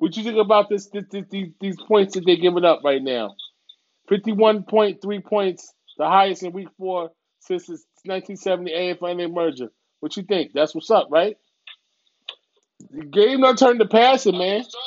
What 0.00 0.16
you 0.16 0.24
think 0.24 0.38
about 0.38 0.70
this, 0.70 0.88
this, 0.88 1.04
this 1.12 1.26
these, 1.30 1.52
these 1.60 1.78
points 1.88 2.14
that 2.16 2.26
they're 2.26 2.36
giving 2.36 2.66
up 2.66 2.82
right 2.84 3.02
now? 3.02 3.36
Fifty-one 4.08 4.64
point 4.64 5.02
three 5.02 5.20
points, 5.20 5.72
the 5.98 6.06
highest 6.06 6.44
in 6.44 6.52
Week 6.52 6.68
Four 6.78 7.12
since 7.40 7.66
the 7.66 7.74
1970 8.04 8.72
AFL 8.72 9.32
merger. 9.34 9.70
What 10.00 10.16
you 10.16 10.24
think? 10.24 10.52
That's 10.54 10.74
what's 10.74 10.90
up, 10.90 11.08
right? 11.10 11.36
The 12.90 13.04
game 13.06 13.40
not 13.40 13.58
turned 13.58 13.80
to 13.80 13.88
passing, 13.88 14.38
man. 14.38 14.58
What's 14.58 14.74
up? 14.74 14.80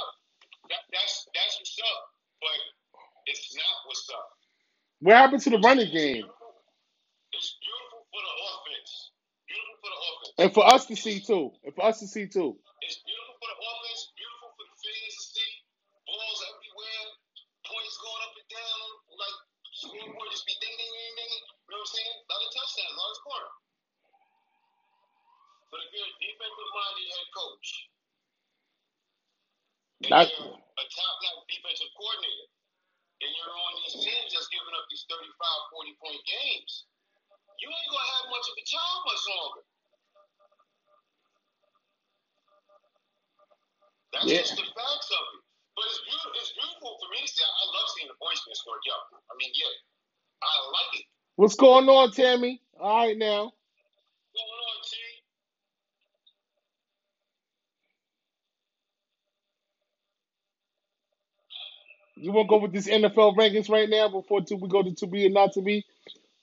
That, 0.69 0.77
that's 0.93 1.27
that's 1.35 1.57
what's 1.59 1.79
up, 1.79 2.03
but 2.41 2.59
it's 3.27 3.55
not 3.55 3.87
what's 3.87 4.09
up. 4.13 4.29
What 5.01 5.15
happened 5.15 5.43
to 5.43 5.51
the 5.51 5.59
running 5.59 5.91
game? 5.93 6.25
It's 7.33 7.57
beautiful 7.61 8.05
for 8.11 8.21
the 8.23 8.33
offense. 8.47 9.11
Beautiful 9.47 9.77
for 9.81 9.89
the 9.89 9.99
offense. 10.09 10.33
And 10.39 10.53
for 10.53 10.67
us 10.73 10.85
to 10.87 10.95
see 10.95 11.21
too. 11.21 11.51
And 11.65 11.75
for 11.75 11.85
us 11.85 11.99
to 12.01 12.07
see 12.07 12.27
too. 12.27 12.57
Coach 27.43 27.67
and 30.03 30.11
That 30.11 30.27
you're 30.31 30.55
a 30.55 30.85
top 30.87 31.15
notch 31.23 31.43
defensive 31.51 31.91
coordinator 31.95 32.47
and 33.23 33.29
you're 33.31 33.55
on 33.55 33.71
these 33.83 33.95
teams 34.03 34.29
that's 34.35 34.51
giving 34.51 34.75
up 34.75 34.83
these 34.91 35.07
35, 35.07 35.31
40 35.31 36.03
point 36.03 36.21
games, 36.27 36.71
you 37.63 37.67
ain't 37.71 37.91
gonna 37.91 38.11
have 38.19 38.27
much 38.31 38.47
of 38.51 38.55
a 38.59 38.65
job 38.67 38.95
much 39.07 39.23
longer. 39.31 39.63
That's 44.11 44.27
yeah. 44.27 44.43
just 44.43 44.55
the 44.59 44.67
facts 44.75 45.09
of 45.11 45.23
it. 45.39 45.41
But 45.73 45.89
it's 45.89 46.03
beautiful. 46.05 46.37
It's 46.37 46.53
beautiful 46.53 46.91
for 47.01 47.07
me 47.09 47.19
to 47.23 47.29
see. 47.29 47.41
I, 47.41 47.63
love 47.73 47.89
seeing 47.97 48.09
the 48.11 48.19
boys 48.21 48.37
get 48.45 48.57
scored. 48.59 48.83
Yeah, 48.85 48.93
I 48.93 49.33
mean, 49.41 49.51
yeah, 49.57 49.73
I 50.45 50.51
like 50.69 51.01
it. 51.01 51.05
What's 51.35 51.57
going 51.57 51.89
on, 51.89 52.11
Tammy? 52.13 52.61
All 52.77 53.07
right 53.07 53.17
now. 53.17 53.49
What's 53.49 54.37
going 54.37 54.61
on, 54.69 54.79
T? 54.85 55.13
You 62.23 62.31
want 62.31 62.47
to 62.47 62.51
go 62.51 62.57
with 62.59 62.71
this 62.71 62.87
NFL 62.87 63.35
rankings 63.35 63.69
right 63.69 63.89
now 63.89 64.07
before 64.07 64.39
to, 64.43 64.55
we 64.55 64.69
go 64.69 64.81
to 64.81 64.95
to 64.95 65.07
be 65.07 65.25
and 65.25 65.33
not 65.33 65.51
to 65.55 65.61
be? 65.61 65.83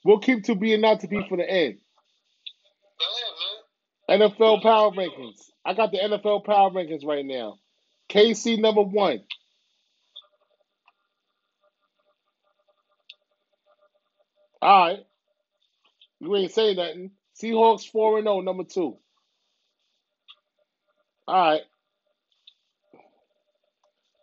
We'll 0.05 0.19
keep 0.19 0.43
to 0.43 0.53
be 0.53 0.73
and 0.73 0.81
not 0.83 0.99
to 0.99 1.07
be 1.07 1.25
for 1.27 1.37
the 1.37 1.49
end. 1.49 1.79
NFL 4.07 4.61
power 4.61 4.91
rankings. 4.91 5.39
I 5.65 5.73
got 5.73 5.91
the 5.91 5.97
NFL 5.97 6.45
power 6.45 6.69
rankings 6.69 7.03
right 7.03 7.25
now. 7.25 7.55
KC 8.11 8.59
number 8.59 8.83
one. 8.83 9.21
All 14.61 14.87
right. 14.87 14.99
You 16.19 16.35
ain't 16.35 16.51
saying 16.51 16.75
nothing. 16.75 17.09
Seahawks 17.41 17.89
4 17.89 18.19
and 18.19 18.25
0, 18.25 18.41
number 18.41 18.65
two. 18.65 18.99
All 21.27 21.35
right. 21.51 21.61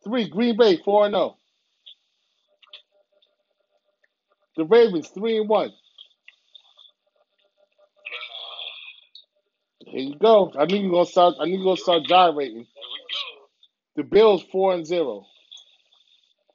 Three, 0.04 0.28
Green 0.28 0.56
Bay 0.56 0.76
4 0.84 1.06
and 1.06 1.14
0. 1.16 1.37
The 4.58 4.66
Ravens 4.66 5.08
3 5.10 5.38
and 5.38 5.48
1. 5.48 5.70
Here 9.86 10.00
you 10.00 10.18
go. 10.18 10.52
I 10.58 10.66
knew 10.66 10.78
you 10.78 10.90
gonna 10.90 11.06
start 11.06 11.36
I 11.40 11.46
knew 11.46 11.58
you 11.58 11.64
gonna 11.64 11.76
start 11.78 12.02
gyrating. 12.06 12.56
Here 12.56 12.64
we 12.66 14.02
go. 14.02 14.02
The 14.02 14.02
Bills 14.02 14.44
4 14.52 14.74
and 14.74 14.86
0. 14.86 15.24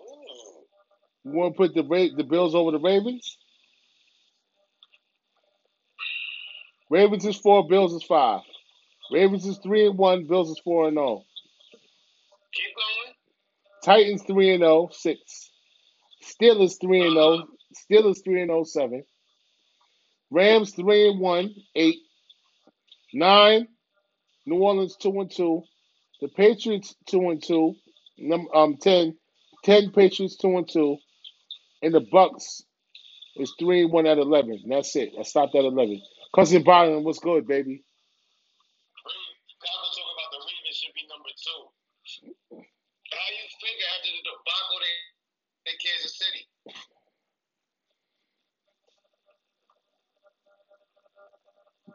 Ooh. 0.02 0.10
You 1.24 1.32
wanna 1.32 1.56
put 1.56 1.74
the 1.74 1.84
Ra- 1.84 2.16
the 2.16 2.26
Bills 2.26 2.54
over 2.54 2.72
the 2.72 2.80
Ravens? 2.80 3.38
Ravens 6.90 7.26
is 7.26 7.38
four, 7.38 7.68
Bills 7.68 7.94
is 7.94 8.04
five. 8.04 8.42
Ravens 9.12 9.46
is 9.48 9.58
three 9.60 9.88
and 9.88 9.98
one, 9.98 10.28
Bills 10.28 10.52
is 10.52 10.60
four 10.64 10.90
and 10.90 10.98
oh. 11.00 11.24
Keep 12.54 12.76
going. 12.76 13.16
Titans 13.84 14.24
three 14.28 14.54
and 14.54 14.62
zero. 14.62 14.72
oh, 14.74 14.90
six. 14.92 15.52
Steelers 16.22 16.80
three 16.80 17.02
and 17.08 17.18
oh, 17.18 17.46
Steelers 17.76 18.24
three 18.24 18.42
and 18.42 18.52
oh, 18.52 18.64
seven. 18.64 19.04
Rams 20.32 20.74
three 20.74 21.10
and 21.10 21.20
one, 21.20 21.54
eight. 21.76 22.00
Nine. 23.14 23.68
New 24.46 24.58
Orleans 24.58 24.98
two 24.98 25.20
and 25.22 25.32
two. 25.32 25.64
The 26.22 26.28
Patriots 26.30 26.96
two 27.08 27.30
and 27.30 27.44
two. 27.44 27.76
Num 28.18 28.48
um 28.54 28.78
ten. 28.82 29.18
Ten 29.64 29.92
Patriots 29.92 30.38
two 30.38 30.58
and 30.58 30.70
two. 30.70 30.98
And 31.82 31.94
the 31.94 32.02
Bucks 32.12 32.64
is 33.38 33.54
three 33.60 33.84
and 33.84 33.92
one 33.92 34.08
at 34.08 34.18
eleven. 34.18 34.64
That's 34.70 34.96
it. 34.96 35.12
I 35.20 35.24
stopped 35.24 35.56
at 35.56 35.66
eleven. 35.66 36.02
Cousin 36.36 36.64
Byron, 36.64 37.04
what's 37.04 37.20
good, 37.20 37.48
baby? 37.48 37.84
Kyle 39.62 39.90
talk 39.94 40.10
about 40.14 40.32
the 40.34 40.40
Ravens 40.44 40.78
should 40.78 40.94
be 40.96 41.06
number 41.08 41.32
two. 41.36 41.62
How 43.14 43.28
you 43.32 43.46
figure 43.62 43.90
after 43.96 44.12
the 44.12 44.22
debacle 44.26 44.80
they 44.82 45.72
in 45.72 45.78
Kansas 45.80 46.18
City? 46.18 46.44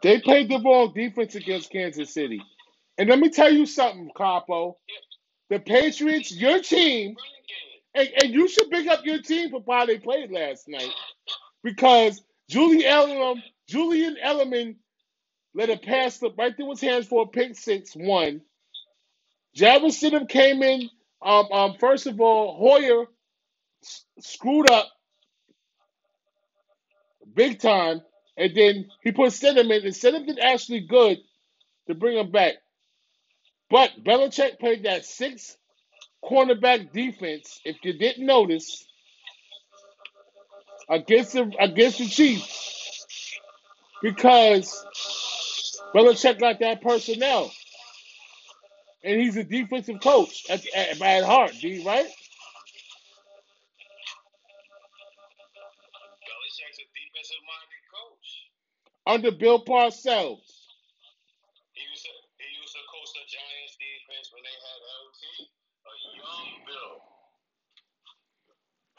They 0.03 0.21
played 0.21 0.51
the 0.51 0.61
wrong 0.61 0.93
defense 0.95 1.35
against 1.37 1.71
Kansas 1.73 2.15
City. 2.15 2.41
And 2.99 3.09
let 3.11 3.19
me 3.21 3.31
tell 3.31 3.53
you 3.53 3.67
something, 3.67 4.11
Capo. 4.17 4.79
The 5.51 5.61
Patriots, 5.61 6.33
your 6.33 6.61
team, 6.61 7.17
and, 7.95 8.09
and 8.23 8.35
you 8.35 8.49
should 8.49 8.71
pick 8.71 8.89
up 8.89 9.07
your 9.07 9.23
team 9.23 9.51
for 9.51 9.65
how 9.69 9.87
they 9.87 9.99
played 9.99 10.33
last 10.33 10.69
night. 10.69 10.93
Because 11.65 12.23
Julian 12.51 12.83
Edelman, 12.91 13.43
Julian 13.69 14.17
Edelman 14.25 14.77
let 15.55 15.71
a 15.71 15.79
pass 15.79 16.17
slip 16.17 16.39
right 16.39 16.57
through 16.57 16.71
his 16.71 16.81
hands 16.83 17.07
for 17.07 17.25
a 17.25 17.27
pick 17.27 17.57
six, 17.57 17.95
one. 17.97 18.43
Jarvis 19.55 20.01
Stidham 20.03 20.29
came 20.29 20.63
in. 20.63 20.91
Um, 21.23 21.47
um, 21.53 21.75
first 21.81 22.07
of 22.07 22.21
all, 22.21 22.57
Hoyer 22.59 23.07
s- 23.85 24.05
screwed 24.21 24.71
up 24.71 24.89
big 27.35 27.61
time, 27.61 28.03
and 28.39 28.57
then 28.57 28.91
he 29.03 29.13
put 29.13 29.33
Stidham 29.33 29.67
in, 29.67 29.85
and 29.87 29.95
Stidham 29.95 30.27
did 30.27 30.41
actually 30.41 30.83
good 30.83 31.19
to 31.89 31.95
bring 31.95 32.19
him 32.19 32.31
back. 32.33 32.55
But 33.71 33.93
Belichick 34.05 34.59
played 34.61 34.85
that 34.85 35.05
six 35.05 35.57
cornerback 36.25 36.93
defense. 36.93 37.61
If 37.65 37.77
you 37.85 37.95
didn't 37.99 38.27
notice, 38.27 38.87
against 40.89 41.35
the 41.35 41.53
against 41.61 41.99
the 41.99 42.07
Chiefs, 42.07 42.75
because 44.03 44.85
Belichick 45.95 46.41
got 46.41 46.61
that 46.61 46.83
personnel, 46.83 47.53
and 49.05 49.21
he's 49.21 49.37
a 49.37 49.45
defensive 49.45 50.01
coach 50.01 50.47
at, 50.51 50.63
at, 50.75 51.01
at 51.03 51.25
heart. 51.25 51.53
D 51.61 51.85
right? 51.85 52.07
Belichick's 56.13 56.79
a 56.81 56.87
defensive 56.95 57.43
minded 57.47 57.85
coach. 57.95 58.29
Under 59.09 59.33
Bill 59.33 59.65
Parcells. 59.65 60.41
He 61.75 61.83
used 61.91 62.05
to 62.05 62.13
he 62.39 62.49
used 62.61 62.75
to 62.75 62.83
coach 62.93 63.11
the 63.15 63.25
Giants 63.31 63.77
defense 63.81 64.31
when 64.33 64.45
they 64.45 64.59
had 64.67 64.81
LT, 65.03 65.23
a 65.89 65.95
young 66.19 66.67
Bill. 66.67 67.03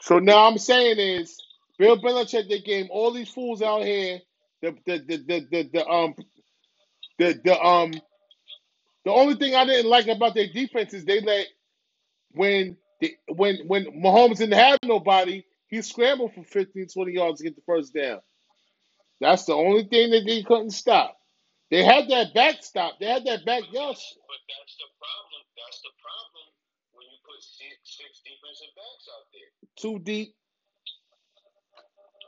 So 0.02 0.18
now 0.20 0.46
I'm 0.48 0.58
saying 0.58 0.98
is 0.98 1.36
Bill 1.78 1.98
Belichick 1.98 2.48
they 2.48 2.60
gave 2.60 2.88
all 2.90 3.12
these 3.12 3.30
fools 3.30 3.62
out 3.62 3.84
here 3.84 4.20
the 4.62 4.76
the 4.86 4.98
the 5.06 5.16
the, 5.18 5.46
the, 5.50 5.70
the 5.72 5.88
um 5.88 6.14
the 7.18 7.40
the 7.44 7.60
um 7.60 7.92
the 9.04 9.12
only 9.12 9.36
thing 9.36 9.54
I 9.54 9.66
didn't 9.66 9.90
like 9.90 10.08
about 10.08 10.34
their 10.34 10.48
defense 10.48 10.94
is 10.94 11.04
they 11.04 11.20
let 11.22 11.46
when 12.32 12.76
the, 13.00 13.14
when 13.28 13.58
when 13.68 13.86
Mahomes 14.02 14.38
didn't 14.38 14.54
have 14.58 14.78
nobody, 14.84 15.44
he 15.68 15.82
scrambled 15.82 16.34
for 16.34 16.44
15, 16.44 16.88
20 16.94 17.12
yards 17.14 17.38
to 17.38 17.44
get 17.44 17.56
the 17.56 17.62
first 17.66 17.94
down. 17.94 18.20
That's 19.20 19.46
the 19.46 19.54
only 19.54 19.84
thing 19.84 20.10
that 20.12 20.24
they 20.26 20.42
couldn't 20.44 20.72
stop. 20.72 21.18
They 21.70 21.84
had 21.84 22.08
that 22.10 22.34
backstop. 22.34 23.00
They 23.00 23.06
had 23.08 23.24
that 23.26 23.44
back 23.46 23.64
But 23.66 23.74
that's, 23.74 24.14
but 24.28 24.42
that's 24.48 24.74
the 24.78 24.90
problem. 25.02 25.40
That's 25.58 25.80
the 25.82 25.94
problem 26.00 26.46
when 26.94 27.06
you 27.10 27.18
put 27.26 27.40
six, 27.42 27.74
six 27.98 28.22
defensive 28.22 28.72
backs 28.78 29.06
out 29.10 29.26
there. 29.34 29.50
too 29.78 29.98
deep. 30.00 30.34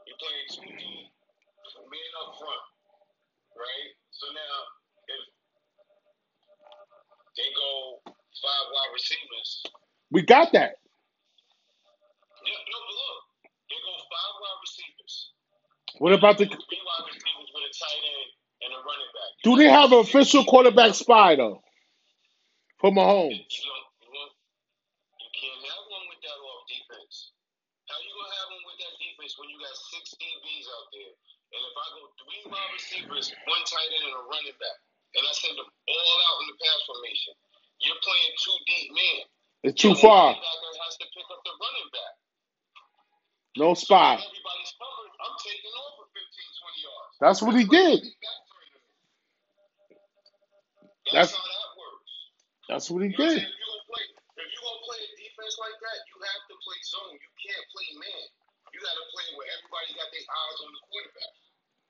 You 0.06 0.14
play 0.18 0.36
two 0.50 0.70
deep, 0.76 1.08
men 1.88 2.12
up 2.22 2.30
front, 2.38 2.66
right? 3.58 3.90
So 4.12 4.26
now, 4.34 4.56
if 5.10 5.22
they 7.38 7.50
go 7.56 8.02
five 8.42 8.66
wide 8.72 8.92
receivers, 8.94 9.50
We 10.10 10.22
got 10.22 10.52
that. 10.54 10.76
yeah, 12.46 12.60
no, 12.70 12.78
but 12.84 12.96
look, 12.96 13.20
they 13.70 13.78
go 13.82 13.94
five 14.10 14.34
wide 14.42 14.60
receivers. 14.62 15.14
What 15.98 16.12
about 16.12 16.38
the? 16.38 16.46
three 16.46 16.56
wide 16.56 17.06
receivers 17.08 17.48
with 17.52 17.68
a 17.68 17.72
tight 17.76 18.02
end 18.02 18.28
and 18.64 18.70
a 18.72 18.80
running 18.80 19.12
back? 19.12 19.30
Do 19.44 19.50
they 19.56 19.68
have 19.68 19.92
an 19.92 20.00
official 20.00 20.44
quarterback 20.44 20.94
spy 20.94 21.36
though? 21.36 21.60
For 22.80 22.90
Mahomes. 22.90 23.36
You, 23.36 23.72
you, 24.08 25.28
can't 25.38 25.62
have 25.62 25.84
one 25.92 26.04
with 26.10 26.20
that 26.24 26.38
off 26.38 26.62
defense. 26.66 27.34
How 27.86 27.98
you 28.00 28.10
gonna 28.10 28.34
have 28.42 28.48
one 28.56 28.64
with 28.66 28.78
that 28.82 28.94
defense 28.98 29.32
when 29.38 29.48
you 29.52 29.58
got 29.60 29.74
six 29.92 30.16
DBs 30.18 30.66
out 30.66 30.86
there? 30.90 31.14
And 31.52 31.60
if 31.60 31.74
I 31.76 31.86
go 31.92 32.02
three 32.16 32.42
wide 32.48 32.72
receivers, 32.72 33.26
one 33.44 33.62
tight 33.68 33.90
end, 33.92 34.08
and 34.08 34.16
a 34.16 34.22
running 34.26 34.56
back, 34.56 34.78
and 35.14 35.22
I 35.22 35.32
send 35.36 35.54
them 35.60 35.68
all 35.68 36.16
out 36.26 36.36
in 36.42 36.46
the 36.48 36.56
pass 36.56 36.80
formation, 36.88 37.34
you're 37.84 38.00
playing 38.00 38.32
too 38.40 38.58
deep 38.66 38.88
man. 38.96 39.22
It's 39.62 39.78
too 39.78 39.94
far. 39.94 40.34
has 40.34 40.96
to 40.98 41.06
pick 41.12 41.28
up 41.30 41.40
the 41.44 41.54
running 41.54 41.90
back. 41.92 42.14
No 43.56 43.74
So 43.74 43.74
spot. 43.74 44.20
covered, 44.80 45.12
I'm 45.22 45.36
taking 45.42 45.74
off 45.76 45.96
15, 46.10 46.14
20 46.14 46.80
yards. 46.86 47.16
That's 47.20 47.42
what 47.42 47.56
he 47.56 47.64
did. 47.64 48.00
That's, 51.12 51.30
That's- 51.30 51.34
how 51.34 51.44
that 51.44 51.70
works. 51.78 52.12
That's 52.68 52.90
what 52.90 53.02
he 53.04 53.10
did. 53.10 53.42
saying? 53.42 53.48
If 53.48 53.56
you're 53.58 53.72
gonna 53.72 53.88
play, 53.90 54.04
if 54.40 54.48
you're 54.52 54.66
gonna 54.66 54.84
play 54.88 55.00
a 55.04 55.10
defense 55.18 55.54
like 55.60 55.78
that, 55.80 55.98
you 56.10 56.16
have 56.22 56.44
to 56.50 56.56
play 56.64 56.80
zone. 56.86 57.14
You 57.18 57.30
can't 57.42 57.66
play 57.74 57.88
man. 58.00 58.26
You 58.74 58.78
got 58.80 58.96
to 58.96 59.06
play 59.12 59.28
where 59.36 59.48
everybody 59.58 59.88
got 59.96 60.08
their 60.12 60.26
eyes 60.26 60.58
on 60.64 60.70
the 60.72 60.82
quarterback. 60.88 61.34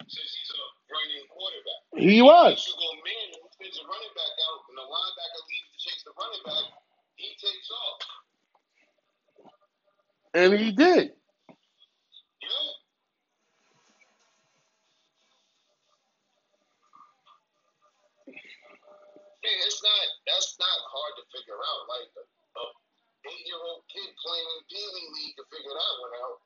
Since 0.08 0.30
he's 0.34 0.52
a 0.54 0.62
running 0.92 1.26
quarterback. 1.30 1.82
He 1.96 2.22
If 2.52 2.60
was. 2.60 2.66
you 2.66 2.74
go 2.78 2.88
man 3.04 3.28
and 3.36 3.42
he 3.44 3.50
sends 3.58 3.78
a 3.80 3.84
running 3.88 4.14
back 4.18 4.34
out, 4.50 4.60
and 4.70 4.76
the 4.78 4.86
linebacker 4.86 5.42
leaves 5.48 5.68
to 5.72 5.78
chase 5.80 6.02
the 6.04 6.12
running 6.18 6.44
back, 6.44 6.66
he 7.16 7.28
takes 7.38 7.70
off. 7.72 8.00
And 10.34 10.54
he 10.54 10.72
did. 10.72 11.12
Yeah. 12.42 12.68
Man, 19.42 19.58
it's 19.66 19.80
not. 19.82 20.04
That's 20.28 20.56
not 20.60 20.78
hard 20.92 21.14
to 21.20 21.24
figure 21.32 21.58
out. 21.58 21.82
Like 21.90 22.10
a, 22.18 22.24
a 22.60 22.64
eight-year-old 23.30 23.82
kid 23.90 24.10
playing 24.20 24.50
in 24.58 24.62
D 24.70 24.74
League 24.80 25.34
can 25.38 25.46
figure 25.50 25.74
that 25.74 25.94
one 26.02 26.14
out. 26.24 26.38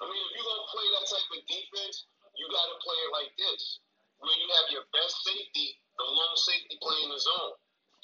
I 0.00 0.04
mean, 0.08 0.22
if 0.28 0.32
you're 0.36 0.48
gonna 0.48 0.68
play 0.72 0.86
that 0.98 1.06
type 1.08 1.28
of 1.32 1.42
defense, 1.48 1.96
you 2.36 2.44
got 2.52 2.68
to 2.68 2.78
play 2.84 2.98
it 3.00 3.12
like 3.16 3.32
this, 3.40 3.80
where 4.20 4.36
you 4.36 4.48
have 4.60 4.68
your 4.72 4.86
best 4.92 5.16
safety, 5.24 5.80
the 5.96 6.04
lone 6.04 6.36
safety 6.36 6.76
playing 6.84 7.08
the 7.10 7.20
zone. 7.20 7.54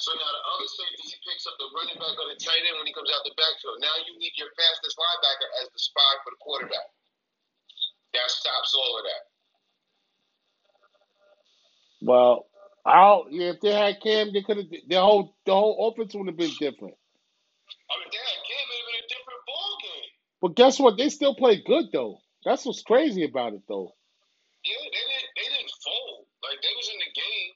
So 0.00 0.10
now 0.16 0.26
the 0.26 0.44
other 0.56 0.68
safety, 0.72 1.04
he 1.12 1.16
picks 1.22 1.46
up 1.46 1.54
the 1.60 1.70
running 1.76 2.00
back 2.02 2.16
or 2.18 2.26
the 2.32 2.40
tight 2.40 2.64
end 2.66 2.80
when 2.82 2.88
he 2.88 2.96
comes 2.96 3.12
out 3.14 3.22
the 3.28 3.36
backfield. 3.38 3.78
Now 3.84 3.94
you 4.08 4.18
need 4.18 4.34
your 4.40 4.50
fastest 4.58 4.98
linebacker 4.98 5.48
as 5.62 5.70
the 5.70 5.78
spy 5.78 6.12
for 6.26 6.32
the 6.34 6.40
quarterback. 6.42 6.88
That 8.16 8.28
stops 8.30 8.74
all 8.76 8.98
of 8.98 9.04
that. 9.06 9.24
Well, 12.02 12.46
I 12.86 13.22
yeah, 13.30 13.50
if 13.50 13.60
they 13.60 13.72
had 13.74 14.00
Cam, 14.16 14.32
they 14.32 14.42
could 14.42 14.56
have 14.56 14.66
the 14.70 15.00
whole 15.00 15.36
the 15.44 15.52
whole 15.52 15.88
offense 15.88 16.14
would 16.14 16.28
have 16.28 16.36
been 16.36 16.56
different. 16.58 16.96
I 17.90 17.94
mean, 18.00 18.08
damn, 18.08 18.40
Cam 18.48 18.64
may 18.72 18.78
have 18.80 18.88
been 18.88 19.04
a 19.04 19.08
different 19.12 19.42
ball 19.46 19.72
game. 19.84 20.10
But 20.40 20.56
guess 20.56 20.80
what? 20.80 20.96
They 20.96 21.08
still 21.10 21.34
played 21.36 21.64
good 21.66 21.86
though. 21.92 22.18
That's 22.44 22.64
what's 22.64 22.82
crazy 22.82 23.24
about 23.24 23.52
it 23.54 23.62
though. 23.68 23.92
Yeah, 24.64 24.80
they 24.80 25.04
didn't. 25.04 25.30
They 25.36 25.48
didn't 25.52 25.74
fold. 25.84 26.24
Like 26.42 26.60
they 26.64 26.72
was 26.72 26.88
in 26.88 26.98
the 26.98 27.12
game. 27.12 27.52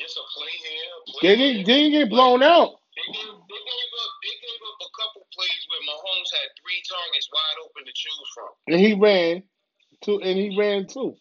Just 0.00 0.16
a 0.16 0.24
play 0.32 0.54
here, 0.64 0.88
a 0.88 1.00
play 1.12 1.20
They 1.22 1.36
didn't 1.36 1.66
they 1.68 1.76
didn't 1.84 1.92
get 1.92 2.10
blown 2.10 2.42
out. 2.42 2.80
They 2.96 3.06
gave, 3.12 3.28
they 3.28 3.62
gave 3.68 3.90
up. 4.00 4.12
They 4.24 4.36
gave 4.40 4.60
up 4.64 4.78
a 4.80 4.90
couple 4.96 5.22
plays 5.36 5.62
where 5.68 5.82
Mahomes 5.84 6.30
had 6.32 6.48
three 6.56 6.80
targets 6.88 7.28
wide 7.28 7.58
open 7.60 7.84
to 7.84 7.92
choose 7.92 8.28
from. 8.32 8.50
And 8.72 8.80
he 8.80 8.96
ran 8.96 9.44
too 10.00 10.20
and 10.24 10.38
he 10.40 10.56
ran 10.56 10.88
too. 10.88 11.12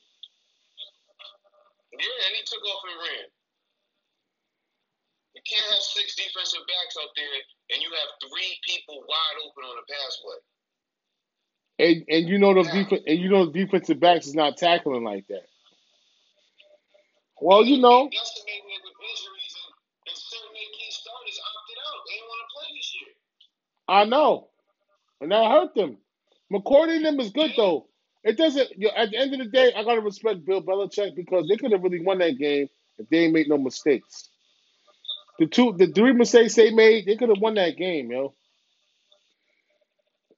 Yeah, 1.91 2.17
and 2.27 2.33
he 2.39 2.41
took 2.47 2.63
off 2.63 2.83
and 2.87 2.99
ran. 3.03 3.25
You 5.35 5.41
can't 5.45 5.71
have 5.71 5.83
six 5.83 6.15
defensive 6.15 6.65
backs 6.65 6.97
out 6.97 7.09
there 7.15 7.35
and 7.71 7.81
you 7.81 7.89
have 7.89 8.09
three 8.21 8.51
people 8.65 9.03
wide 9.07 9.37
open 9.45 9.63
on 9.63 9.77
a 9.77 9.85
pass 9.85 10.13
play. 10.21 10.41
And 11.79 12.03
and 12.09 12.27
you 12.27 12.37
know 12.39 12.53
those 12.53 12.69
defense 12.71 13.03
and 13.07 13.19
you 13.19 13.29
know 13.29 13.45
the 13.45 13.53
defensive 13.53 13.99
backs 13.99 14.27
is 14.27 14.35
not 14.35 14.57
tackling 14.57 15.03
like 15.03 15.27
that. 15.27 15.47
Well, 17.41 17.63
you 17.63 17.79
know, 17.79 18.09
Decimated 18.11 18.83
with 18.83 18.99
injuries 18.99 19.55
and, 19.55 19.73
and 20.11 20.17
certain 20.17 20.49
of 20.49 20.69
key 20.75 20.91
starters 20.91 21.39
opted 21.39 21.77
out. 21.87 21.99
They 22.05 22.13
didn't 22.15 22.27
want 22.27 22.41
to 22.43 22.49
play 22.51 22.69
this 22.75 22.95
year. 22.99 23.11
I 23.87 24.03
know. 24.05 24.49
And 25.21 25.31
that 25.31 25.49
hurt 25.49 25.73
them. 25.73 25.97
McCourty 26.51 26.97
and 26.97 27.05
them 27.05 27.19
is 27.21 27.31
good 27.31 27.51
though. 27.55 27.87
It 28.23 28.35
doesn't 28.37 28.71
you 28.75 28.87
know, 28.87 28.93
at 28.97 29.11
the 29.11 29.17
end 29.17 29.33
of 29.33 29.39
the 29.39 29.45
day, 29.45 29.71
I 29.73 29.83
gotta 29.83 30.01
respect 30.01 30.45
Bill 30.45 30.61
Belichick 30.61 31.15
because 31.15 31.47
they 31.47 31.55
could 31.55 31.71
have 31.71 31.83
really 31.83 32.03
won 32.03 32.17
that 32.17 32.37
game 32.37 32.67
if 32.97 33.07
they 33.07 33.19
ain't 33.19 33.33
made 33.33 33.47
no 33.47 33.57
mistakes. 33.57 34.27
The 35.39 35.47
two 35.47 35.73
the 35.77 35.87
three 35.87 36.13
mistakes 36.13 36.55
they 36.55 36.71
made, 36.71 37.05
they 37.05 37.15
could 37.15 37.29
have 37.29 37.41
won 37.41 37.55
that 37.55 37.77
game, 37.77 38.11
yo. 38.11 38.35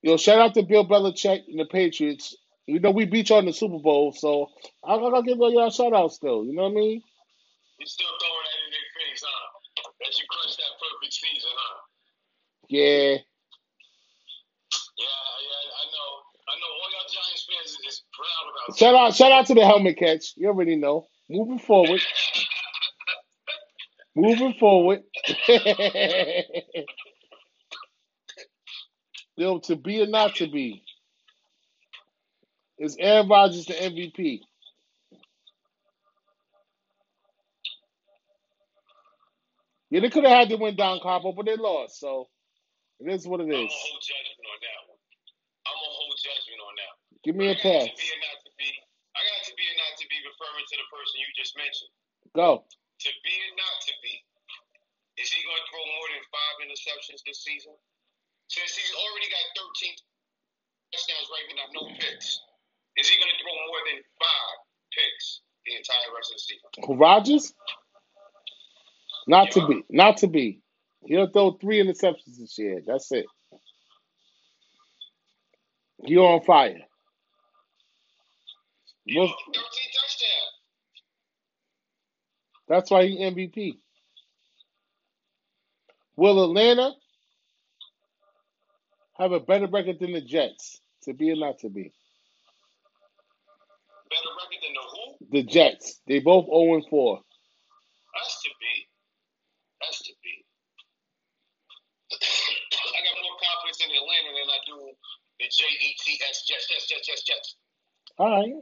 Yo, 0.03 0.17
shout 0.17 0.39
out 0.39 0.53
to 0.55 0.63
Bill 0.63 0.87
Belichick 0.87 1.47
and 1.47 1.59
the 1.59 1.65
Patriots. 1.65 2.35
You 2.67 2.79
know, 2.79 2.91
we 2.91 3.05
beat 3.05 3.29
y'all 3.29 3.39
in 3.39 3.45
the 3.45 3.53
Super 3.53 3.79
Bowl, 3.79 4.13
so 4.13 4.47
I 4.83 4.97
gotta 4.97 5.23
give 5.23 5.37
y'all 5.37 5.67
a 5.67 5.71
shout 5.71 5.93
out 5.93 6.13
still. 6.13 6.45
You 6.45 6.53
know 6.55 6.63
what 6.63 6.71
I 6.71 6.75
mean? 6.75 7.01
You 7.79 7.85
still 7.85 8.07
throwing 8.07 8.45
that 8.45 8.59
in 8.65 8.71
their 8.71 8.89
face, 9.09 9.23
huh? 9.25 9.91
That 9.99 10.17
you 10.17 10.25
crushed 10.29 10.57
that 10.57 10.73
perfect 10.77 11.13
season, 11.13 11.49
huh? 11.53 11.77
Yeah. 12.69 13.17
Yeah, 14.97 15.21
yeah, 15.49 15.77
I 15.81 15.83
know. 15.89 16.09
I 16.45 16.53
know 16.61 16.71
all 16.77 16.89
y'all 16.93 17.09
Giants 17.09 17.47
fans 17.49 17.71
is, 17.71 17.79
is 17.87 18.03
proud 18.13 18.45
about 18.49 18.67
that. 18.69 18.77
Shout 18.77 18.95
out 18.95 19.15
shout 19.15 19.31
out 19.31 19.45
to 19.47 19.55
the 19.55 19.65
helmet 19.65 19.97
catch. 19.97 20.33
You 20.37 20.49
already 20.49 20.75
know. 20.75 21.07
Moving 21.29 21.59
forward. 21.59 22.01
Moving 24.15 24.53
forward. 24.59 25.01
Yo, 29.37 29.59
to 29.59 29.75
be 29.75 30.01
or 30.01 30.07
not 30.07 30.35
to 30.35 30.47
be. 30.49 30.83
Is 32.79 32.97
Aaron 32.99 33.29
Rodgers 33.29 33.65
the 33.65 33.73
MVP? 33.73 34.41
Yeah, 39.89 40.01
they 40.01 40.09
could 40.09 40.25
have 40.25 40.37
had 40.37 40.49
to 40.49 40.57
win 40.57 40.75
Don 40.75 40.99
Capo, 41.01 41.33
but 41.33 41.45
they 41.45 41.55
lost. 41.57 41.99
So 41.99 42.27
it 42.99 43.11
is 43.11 43.27
what 43.27 43.41
it 43.41 43.45
I'm 43.45 43.51
is. 43.51 43.71
gonna 43.71 44.01
judgment 44.03 44.47
on 44.47 44.59
that 44.63 44.81
one. 44.89 44.99
I'm 45.67 45.77
gonna 45.77 46.19
judgment 46.23 46.61
on 46.63 46.73
that. 46.77 46.93
one. 46.95 47.19
Give 47.23 47.35
me 47.35 47.47
I 47.47 47.51
a 47.51 47.55
pass. 47.55 47.87
to 47.87 47.95
be 47.97 48.07
or 48.11 48.19
not 48.21 48.37
to 48.45 48.51
be. 48.57 48.69
I 49.15 49.19
got 49.23 49.41
to 49.47 49.53
be 49.57 49.65
or 49.67 49.77
not 49.79 49.93
to 49.99 50.05
be 50.09 50.17
referring 50.23 50.65
to 50.67 50.75
the 50.77 50.87
person 50.91 51.15
you 51.21 51.29
just 51.37 51.53
mentioned. 51.57 51.93
Go. 52.35 52.65
To 53.01 53.09
be 53.25 53.33
or 53.33 53.53
not 53.57 53.77
to 53.89 53.93
be. 54.05 54.13
Is 55.17 55.33
he 55.33 55.41
going 55.41 55.57
to 55.57 55.67
throw 55.73 55.81
more 55.81 56.07
than 56.13 56.21
five 56.29 56.55
interceptions 56.61 57.25
this 57.25 57.41
season? 57.41 57.73
Since 58.45 58.77
he's 58.77 58.93
already 58.93 59.25
got 59.25 59.45
13 59.57 59.97
touchdowns 60.93 61.27
right 61.33 61.47
now, 61.57 61.67
no 61.73 61.83
picks. 61.97 62.37
Is 62.97 63.09
he 63.09 63.17
going 63.17 63.33
to 63.33 63.39
throw 63.41 63.55
more 63.57 63.81
than 63.89 63.99
five 64.21 64.55
picks 64.93 65.41
the 65.65 65.73
entire 65.81 66.13
rest 66.13 66.29
of 66.29 66.37
the 66.37 66.45
season? 66.45 66.97
Rodgers? 67.01 67.53
Not 69.27 69.49
to 69.51 69.65
be. 69.65 69.83
Not 69.89 70.17
to 70.17 70.27
be. 70.27 70.61
He'll 71.05 71.31
throw 71.31 71.57
three 71.57 71.81
interceptions 71.81 72.37
this 72.37 72.57
year. 72.57 72.81
That's 72.85 73.11
it. 73.11 73.25
You're 76.05 76.27
on 76.27 76.41
fire. 76.41 76.77
He 79.05 79.15
13 79.15 79.25
touchdowns. 79.25 80.50
That's 82.71 82.89
why 82.89 83.05
he 83.05 83.19
MVP. 83.19 83.77
Will 86.15 86.43
Atlanta 86.45 86.91
have 89.17 89.33
a 89.33 89.39
better 89.39 89.67
record 89.67 89.99
than 89.99 90.13
the 90.13 90.21
Jets? 90.21 90.79
To 91.03 91.13
be 91.13 91.31
or 91.31 91.35
not 91.35 91.59
to 91.59 91.69
be? 91.69 91.91
Better 94.09 94.31
record 94.39 94.61
than 94.63 94.73
the 94.73 94.85
who? 94.87 95.03
The 95.31 95.43
Jets. 95.43 95.99
They 96.07 96.19
both 96.19 96.45
0 96.45 96.75
and 96.75 96.85
4. 96.89 97.19
That's 97.19 98.41
to 98.43 98.49
be. 98.59 98.73
That's 99.81 99.99
to 100.07 100.13
be. 100.23 100.33
I 102.15 102.99
got 103.03 103.15
more 103.19 103.37
confidence 103.43 103.79
in 103.83 103.91
Atlanta 103.91 104.31
than 104.31 104.47
I 104.47 104.59
do 104.65 104.77
the 105.39 105.47
J 105.51 105.63
E 105.67 105.89
T 105.99 106.19
S 106.29 106.45
Jets, 106.47 106.67
Jets, 106.69 106.87
Jets, 106.87 107.07
Jets, 107.07 107.23
Jets. 107.23 107.55
All 108.17 108.29
right. 108.31 108.53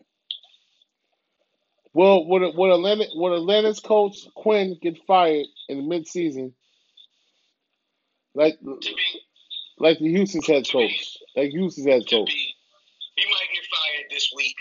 Well, 1.94 2.26
would 2.28 2.56
would 2.56 2.72
Atlanta 2.72 3.06
would 3.16 3.34
Atlanta's 3.34 3.80
coach 3.80 4.28
Quinn 4.36 4.78
get 4.82 5.00
fired 5.08 5.48
in 5.68 5.90
midseason, 5.90 6.54
like 8.36 8.60
be, 8.62 8.96
like 9.80 10.00
the 10.00 10.10
Houston's 10.10 10.48
head 10.48 10.68
coach, 10.72 11.18
like 11.36 11.52
Houston's 11.52 11.88
head 11.88 12.04
coach? 12.10 12.32
He 13.16 13.26
might 13.26 13.50
get 13.54 13.66
fired 13.66 14.06
this 14.12 14.32
week. 14.36 14.56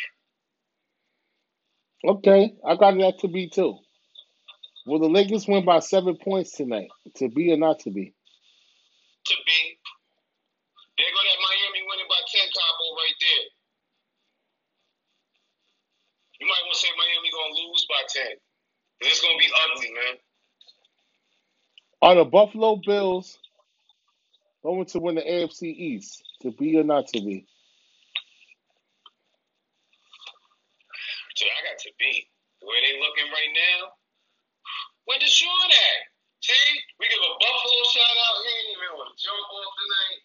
Okay, 2.05 2.55
I 2.67 2.77
got 2.77 2.97
that 2.99 3.19
to 3.21 3.29
be 3.29 3.49
too. 3.49 3.79
Will 4.87 5.01
the 5.01 5.09
Lakers 5.09 5.47
win 5.47 5.65
by 5.67 5.81
seven 5.81 6.17
points 6.17 6.53
tonight? 6.53 6.89
To 7.17 7.29
be 7.29 7.53
or 7.53 7.59
not 7.59 7.81
to 7.81 7.91
be? 7.91 8.15
To 9.27 9.35
be. 9.47 9.79
There 10.99 11.07
go 11.13 11.21
that 11.23 11.39
Miami 11.45 11.87
winning 11.87 12.09
by 12.09 12.21
10 12.27 12.41
combo 12.57 12.97
right 12.97 13.19
there. 13.21 13.58
You 16.41 16.47
might 16.49 16.63
want 16.67 16.75
to 16.75 16.81
say 16.81 16.91
Miami 16.99 17.31
going 17.33 17.55
to 17.55 17.61
lose 17.69 17.87
by 17.89 18.03
10. 18.09 18.37
'Cause 19.01 19.11
It's 19.13 19.23
going 19.23 19.39
to 19.39 19.45
be 19.45 19.53
ugly, 19.71 19.93
man. 19.93 20.17
Are 22.03 22.17
the 22.17 22.25
Buffalo 22.25 22.77
Bills 22.77 23.39
going 24.63 24.87
to 24.87 25.01
win 25.01 25.17
the 25.17 25.23
AFC 25.23 25.65
East? 25.71 26.23
To 26.43 26.53
be 26.53 26.79
or 26.79 26.85
not 26.85 27.09
to 27.09 27.21
be? 27.21 27.47
So 31.37 31.47
I 31.47 31.61
got 31.71 31.79
to 31.81 31.91
be. 31.99 32.29
The 32.61 32.67
way 32.67 32.79
they 32.83 33.01
looking 33.01 33.31
right 33.33 33.53
now, 33.55 33.89
Where 35.07 35.19
Deshaun 35.19 35.51
at? 35.71 36.01
See, 36.43 36.55
we 37.01 37.09
give 37.11 37.19
a 37.19 37.33
Buffalo 37.43 37.81
shout 37.91 38.19
out. 38.27 38.37
He 38.47 38.51
ain't 38.55 38.71
even 38.79 38.91
want 38.99 39.11
to 39.13 39.17
jump 39.19 39.43
off 39.51 39.73
tonight. 39.79 40.21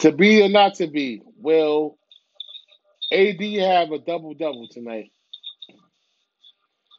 To 0.00 0.12
be 0.12 0.42
or 0.42 0.48
not 0.48 0.74
to 0.76 0.86
be, 0.88 1.22
will 1.38 1.98
AD 3.12 3.40
have 3.40 3.92
a 3.92 3.98
double 3.98 4.34
double 4.34 4.68
tonight? 4.70 5.10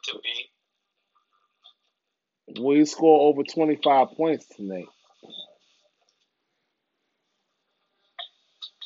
To 0.04 0.18
be. 0.22 0.60
Will 2.60 2.76
he 2.76 2.84
score 2.86 3.28
over 3.28 3.42
25 3.42 4.08
points 4.16 4.46
tonight? 4.48 4.86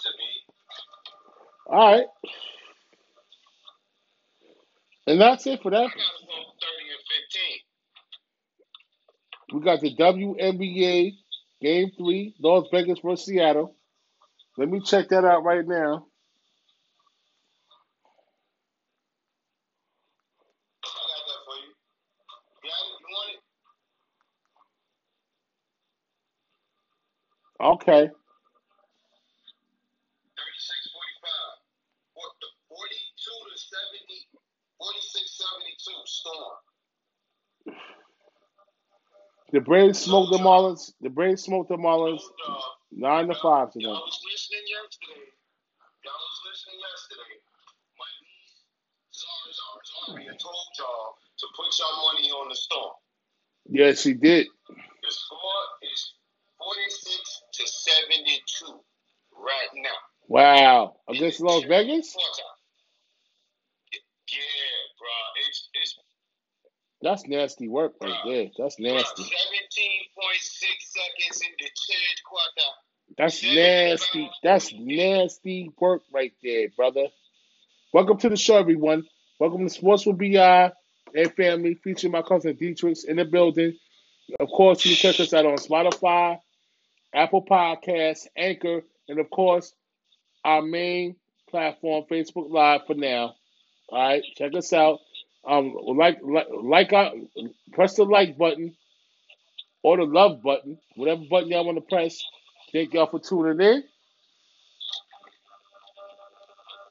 To 0.02 0.10
be. 0.18 0.54
All 1.68 1.92
right. 1.96 2.06
And 5.06 5.20
that's 5.20 5.46
it 5.46 5.62
for 5.62 5.70
that. 5.70 5.76
go 5.80 5.88
30 5.88 6.00
and 6.92 7.06
15. 9.52 9.54
We 9.54 9.60
got 9.62 9.80
the 9.80 9.96
WNBA 9.96 11.12
Game 11.60 11.90
3, 11.96 12.36
Las 12.40 12.66
Vegas 12.72 13.00
versus 13.04 13.26
Seattle. 13.26 13.76
Let 14.58 14.68
me 14.70 14.80
check 14.80 15.08
that 15.10 15.24
out 15.24 15.44
right 15.44 15.66
now. 15.66 16.06
Okay. 27.60 28.08
36 30.22 30.90
45. 30.92 31.64
What 32.14 32.32
the 32.40 32.48
42 32.68 32.88
to 33.48 33.56
70, 33.58 34.28
46 34.78 35.30
72. 35.38 35.92
The 39.52 39.60
Braves 39.60 39.98
smoked 40.00 40.32
the 40.32 40.38
Marlins. 40.38 40.92
The 41.00 41.10
Braves 41.10 41.42
smoked 41.44 41.70
the 41.70 41.76
Marlins 41.76 42.22
9 42.92 43.28
to 43.28 43.34
5 43.34 43.42
y'all 43.42 43.70
tonight. 43.72 43.90
was 44.04 44.20
listening 44.28 44.66
yesterday. 44.68 45.26
Y'all 46.04 46.20
was 46.20 46.40
listening 46.46 46.80
yesterday. 46.80 47.34
My 47.98 48.10
niece, 48.22 48.54
Zara 49.14 49.50
Zara 49.54 49.82
Zaria, 49.88 50.34
told 50.38 50.68
y'all 50.78 51.16
to 51.40 51.46
put 51.56 51.69
y'all 51.80 52.12
money 52.12 52.28
on 52.30 52.48
the 52.48 52.54
storm. 52.54 52.92
Yes, 53.68 54.04
he 54.04 54.14
did. 54.14 54.46
The 54.68 55.10
score 55.10 55.64
is 55.82 56.14
46 56.58 57.42
to 57.54 57.66
72 57.66 58.80
right 59.34 59.72
now. 59.74 59.98
Wow. 60.28 60.96
Against 61.08 61.40
Las 61.40 61.64
Vegas? 61.64 62.14
Yeah, 64.30 64.38
bro. 64.98 65.08
It's 65.48 65.68
it's 65.74 65.98
That's 67.02 67.26
nasty 67.26 67.68
work 67.68 67.94
right 68.00 68.14
there. 68.24 68.46
That's 68.58 68.78
nasty. 68.78 69.22
17.6 69.22 69.28
seconds 70.44 71.42
in 71.42 71.52
the 71.58 71.64
third 71.64 72.18
quarter. 72.28 72.70
That's 73.18 73.42
nasty. 73.42 74.30
That's 74.42 74.72
nasty 74.72 75.70
work 75.80 76.02
right 76.12 76.32
there, 76.42 76.68
brother. 76.76 77.06
Welcome 77.92 78.18
to 78.18 78.28
the 78.28 78.36
show, 78.36 78.56
everyone. 78.56 79.04
Welcome 79.40 79.66
to 79.66 79.70
Sports 79.70 80.06
with 80.06 80.18
BI 80.18 80.70
and 81.14 81.32
Family, 81.34 81.74
featuring 81.74 82.12
my 82.12 82.22
cousin 82.22 82.56
Dietrich 82.56 83.04
in 83.06 83.16
the 83.16 83.24
building. 83.24 83.76
Of 84.38 84.48
course, 84.48 84.84
you 84.84 84.94
can 84.96 85.12
check 85.12 85.20
us 85.20 85.34
out 85.34 85.46
on 85.46 85.56
Spotify, 85.56 86.38
Apple 87.14 87.44
Podcasts, 87.44 88.26
Anchor, 88.36 88.82
and 89.08 89.18
of 89.18 89.28
course, 89.30 89.74
our 90.44 90.62
main 90.62 91.16
platform, 91.48 92.04
Facebook 92.10 92.50
Live 92.50 92.82
for 92.86 92.94
now. 92.94 93.34
All 93.88 93.98
right, 93.98 94.22
check 94.36 94.54
us 94.54 94.72
out. 94.72 95.00
Um, 95.46 95.74
like, 95.96 96.18
like, 96.22 96.92
like, 96.92 97.14
press 97.72 97.96
the 97.96 98.04
like 98.04 98.38
button 98.38 98.76
or 99.82 99.96
the 99.96 100.04
love 100.04 100.42
button, 100.42 100.78
whatever 100.96 101.22
button 101.30 101.48
y'all 101.48 101.64
want 101.64 101.78
to 101.78 101.82
press. 101.82 102.22
Thank 102.72 102.94
y'all 102.94 103.06
for 103.06 103.18
tuning 103.18 103.60
in. 103.60 103.82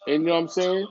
And 0.07 0.23
you 0.23 0.29
know 0.29 0.33
what 0.33 0.39
I'm 0.41 0.47
saying? 0.47 0.87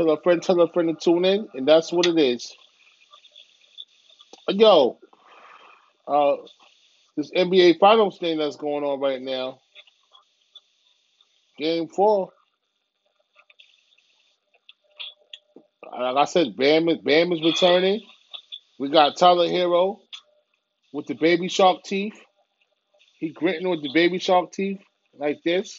Tell 0.00 0.12
a 0.12 0.22
friend, 0.22 0.42
tell 0.42 0.58
a 0.62 0.72
friend 0.72 0.88
to 0.88 0.94
tune 0.94 1.26
in, 1.26 1.46
and 1.52 1.68
that's 1.68 1.92
what 1.92 2.06
it 2.06 2.18
is. 2.18 2.56
Yo, 4.48 4.98
uh, 6.08 6.36
this 7.18 7.30
NBA 7.32 7.78
Finals 7.78 8.16
thing 8.16 8.38
that's 8.38 8.56
going 8.56 8.82
on 8.82 8.98
right 8.98 9.20
now. 9.20 9.58
Game 11.58 11.86
four. 11.88 12.30
Like 15.92 16.16
I 16.16 16.24
said, 16.24 16.56
Bam 16.56 16.86
Bam 17.04 17.32
is 17.32 17.42
returning. 17.42 18.00
We 18.78 18.88
got 18.88 19.18
Tyler 19.18 19.48
Herro 19.48 19.98
with 20.94 21.08
the 21.08 21.14
baby 21.14 21.48
shark 21.48 21.82
teeth. 21.84 22.18
He 23.18 23.34
gritting 23.34 23.68
with 23.68 23.82
the 23.82 23.92
baby 23.92 24.18
shark 24.18 24.50
teeth 24.50 24.80
like 25.18 25.42
this. 25.44 25.78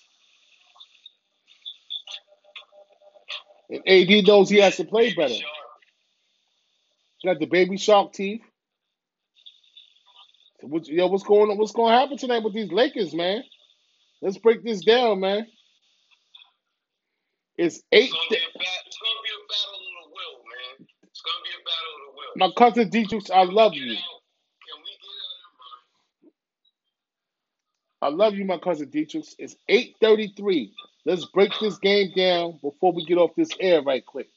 And 3.72 3.82
AD 3.88 4.28
knows 4.28 4.50
he 4.50 4.60
has 4.60 4.78
to 4.78 4.84
play 4.86 5.14
better. 5.14 5.34
He 5.34 7.28
got 7.28 7.40
the 7.40 7.46
baby 7.46 7.78
shark 7.78 8.14
teeth. 8.14 8.42
So 10.60 10.68
what, 10.68 10.88
yo, 10.88 11.08
what's 11.08 11.24
going 11.24 11.50
on? 11.50 11.58
What's 11.58 11.72
going 11.72 11.94
to 11.94 11.98
happen 11.98 12.18
tonight 12.18 12.44
with 12.44 12.54
these 12.54 12.72
Lakers, 12.72 13.14
man? 13.16 13.44
Let's 14.22 14.38
break 14.38 14.64
this 14.64 14.84
down, 14.84 15.22
man. 15.22 15.48
It's 17.58 17.82
eight. 17.92 18.10
It's 18.10 18.14
gonna, 18.14 18.30
be 18.30 18.36
a 18.38 18.58
bat, 18.58 18.68
it's 18.88 18.98
gonna 18.98 19.22
be 19.24 19.30
a 19.38 19.42
battle 19.50 19.82
of 19.86 19.94
the 20.02 20.10
will, 20.10 20.36
man. 20.50 20.88
It's 21.04 21.22
gonna 21.22 21.44
be 21.44 21.54
a 21.54 21.64
battle 21.66 21.94
of 21.94 22.02
the 22.06 22.12
will. 22.18 22.34
My 22.38 22.52
cousin 22.58 22.90
Dietrich, 22.90 23.32
I 23.32 23.44
love 23.44 23.74
you. 23.74 23.94
out. 23.94 23.98
Can 24.66 24.78
we 24.82 24.92
get 24.98 25.14
out 28.02 28.10
I 28.10 28.10
love 28.10 28.36
you, 28.36 28.46
my 28.46 28.58
cousin 28.58 28.90
Dietrich. 28.90 29.26
It's 29.38 29.56
8:33. 29.70 30.72
Let's 31.06 31.26
break 31.26 31.52
this 31.60 31.78
game 31.80 32.12
down 32.16 32.60
before 32.62 32.94
we 32.94 33.06
get 33.06 33.18
off 33.18 33.32
this 33.36 33.50
air 33.60 33.82
right 33.82 34.06
quick. 34.06 34.28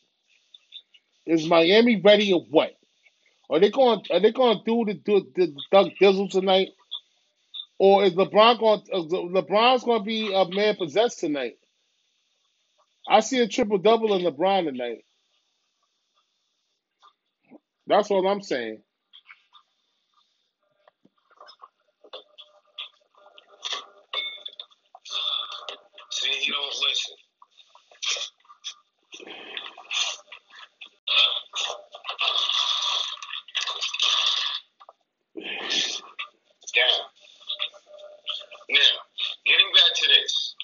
Is 1.27 1.47
Miami 1.47 2.01
ready 2.01 2.33
or 2.33 2.41
what? 2.51 2.73
Are 3.51 3.61
they 3.61 3.71
going? 3.71 4.03
Are 4.11 4.21
they 4.21 4.33
going 4.33 4.59
to 4.59 4.65
do 4.65 4.85
the, 4.87 4.95
do 4.95 5.27
the 5.35 5.55
Doug 5.71 5.91
Dizzle 6.01 6.31
tonight, 6.31 6.69
or 7.79 8.05
is 8.05 8.15
LeBron 8.15 8.59
going? 8.59 8.81
LeBron's 9.33 9.85
going 9.85 10.01
to 10.01 10.05
be 10.05 10.33
a 10.33 10.47
man 10.49 10.77
possessed 10.77 11.21
tonight? 11.21 11.59
I 13.07 13.21
see 13.21 13.41
a 13.41 13.49
triple 13.49 13.79
double 13.79 14.15
in 14.15 14.23
LeBron 14.23 14.65
tonight. 14.65 15.05
That's 17.87 18.11
all 18.11 18.27
I'm 18.27 18.41
saying. 18.41 18.81
See, 26.11 26.31
he 26.31 26.51
don't 26.51 26.65
listen. 26.65 27.15
Down. 36.75 37.01
Now, 38.71 38.79
getting 39.47 39.73
back 39.75 39.95
to 39.95 40.09
this. 40.09 40.55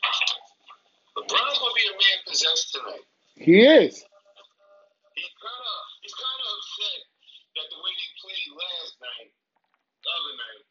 LeBron's 1.18 1.58
gonna 1.58 1.74
be 1.74 1.86
a 1.86 1.92
man 1.92 2.18
possessed 2.40 2.72
tonight. 2.72 3.06
He 3.36 3.60
is. 3.60 4.00
He's 5.16 5.34
kind 5.40 5.64
of 5.68 5.78
he's 6.02 6.16
kind 6.16 6.40
of 6.40 6.48
upset 6.56 7.00
that 7.60 7.66
the 7.68 7.80
way 7.84 7.92
they 7.92 8.10
played 8.24 8.50
last 8.56 8.94
night, 9.04 9.30
the 9.88 10.10
other 10.16 10.34
night. 10.40 10.64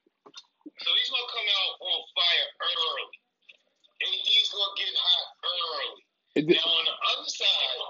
So 0.82 0.89
he's 0.97 1.11
gonna 1.13 1.32
come 1.34 1.49
out 1.53 1.74
on 1.86 1.99
fire 2.17 2.49
early. 2.65 3.07
AD's 4.03 4.49
gonna 4.53 4.76
get 4.80 4.93
hot 4.97 5.28
early. 5.45 5.91
It- 6.36 6.47
Now 6.49 6.70
on 6.72 6.86
the 6.86 6.97
other 7.13 7.30
side, 7.30 7.82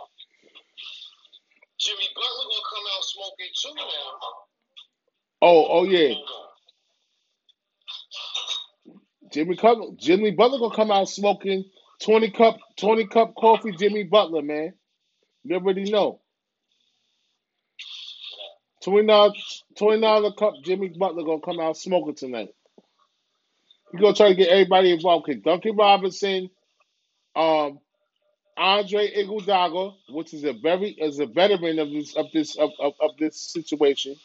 Jimmy 1.80 2.10
Butler 2.16 2.48
gonna 2.52 2.70
come 2.72 2.88
out 2.96 3.06
smoking 3.06 3.52
too 3.56 3.76
now. 3.76 4.10
Oh, 5.42 5.66
oh 5.70 5.86
yeah. 5.86 6.16
Jimmy 9.32 9.56
Cutler, 9.58 9.94
Jimmy 9.98 10.32
Butler 10.32 10.60
gonna 10.60 10.76
come 10.76 10.92
out 10.92 11.10
smoking 11.10 11.66
twenty 12.04 12.32
cup, 12.32 12.58
twenty 12.78 13.08
cup 13.08 13.36
coffee. 13.36 13.74
Jimmy 13.74 14.04
Butler, 14.04 14.42
man. 14.44 14.74
You 15.44 15.58
already 15.58 15.92
know. 15.92 16.22
Twenty 18.84 19.08
dollars, 19.08 19.64
twenty 19.78 20.02
dollar 20.02 20.34
cup. 20.34 20.54
Jimmy 20.64 20.90
Butler 20.90 21.24
gonna 21.24 21.42
come 21.42 21.60
out 21.60 21.78
smoking 21.78 22.16
tonight. 22.16 22.50
He 23.92 24.00
gonna 24.00 24.16
try 24.16 24.30
to 24.30 24.36
get 24.36 24.50
everybody 24.50 24.94
involved. 24.94 25.30
Okay, 25.30 25.40
Duncan 25.40 25.76
Robinson, 25.78 26.50
um, 27.36 27.80
Andre 28.58 29.12
Iguodala, 29.16 29.96
which 30.10 30.34
is 30.34 30.44
a 30.46 30.54
very 30.54 30.92
is 30.92 31.20
a 31.20 31.28
veteran 31.28 31.80
of 31.80 31.92
this 31.92 32.16
of 32.16 32.28
this 32.34 32.58
of, 32.58 32.72
of, 32.80 32.94
of 33.02 33.12
this 33.20 33.40
situation, 33.42 34.16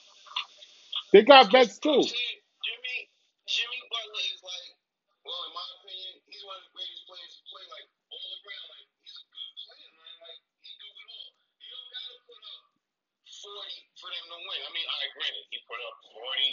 They 1.12 1.22
got 1.24 1.50
vets 1.52 1.78
too. 1.80 1.90
Jimmy, 2.04 2.98
Jimmy 3.48 3.80
Butler 3.88 4.24
is 4.30 4.42
like, 4.44 4.68
well, 5.24 5.42
in 5.48 5.52
my 5.56 5.66
opinion, 5.80 6.12
he's 6.28 6.44
one 6.44 6.60
of 6.60 6.64
the 6.68 6.74
greatest 6.76 7.02
players 7.08 7.32
to 7.40 7.42
play 7.48 7.64
like 7.72 7.88
all 8.12 8.30
around. 8.44 8.66
Like 8.76 8.86
he's 9.00 9.16
a 9.16 9.24
good 9.32 9.52
player, 9.64 9.90
man. 9.96 10.16
Like 10.20 10.40
he 10.60 10.70
do 10.76 10.88
it 10.92 11.08
all. 11.08 11.30
You 11.64 11.68
don't 11.72 11.90
gotta 11.90 12.18
put 12.28 12.42
up 12.44 12.62
forty 13.42 13.78
for 13.96 14.08
them 14.12 14.26
to 14.28 14.38
win. 14.44 14.60
I 14.60 14.70
mean, 14.76 14.88
I 14.90 15.00
granted 15.16 15.44
he 15.48 15.58
put 15.64 15.80
up 15.80 15.96
forty 16.12 16.50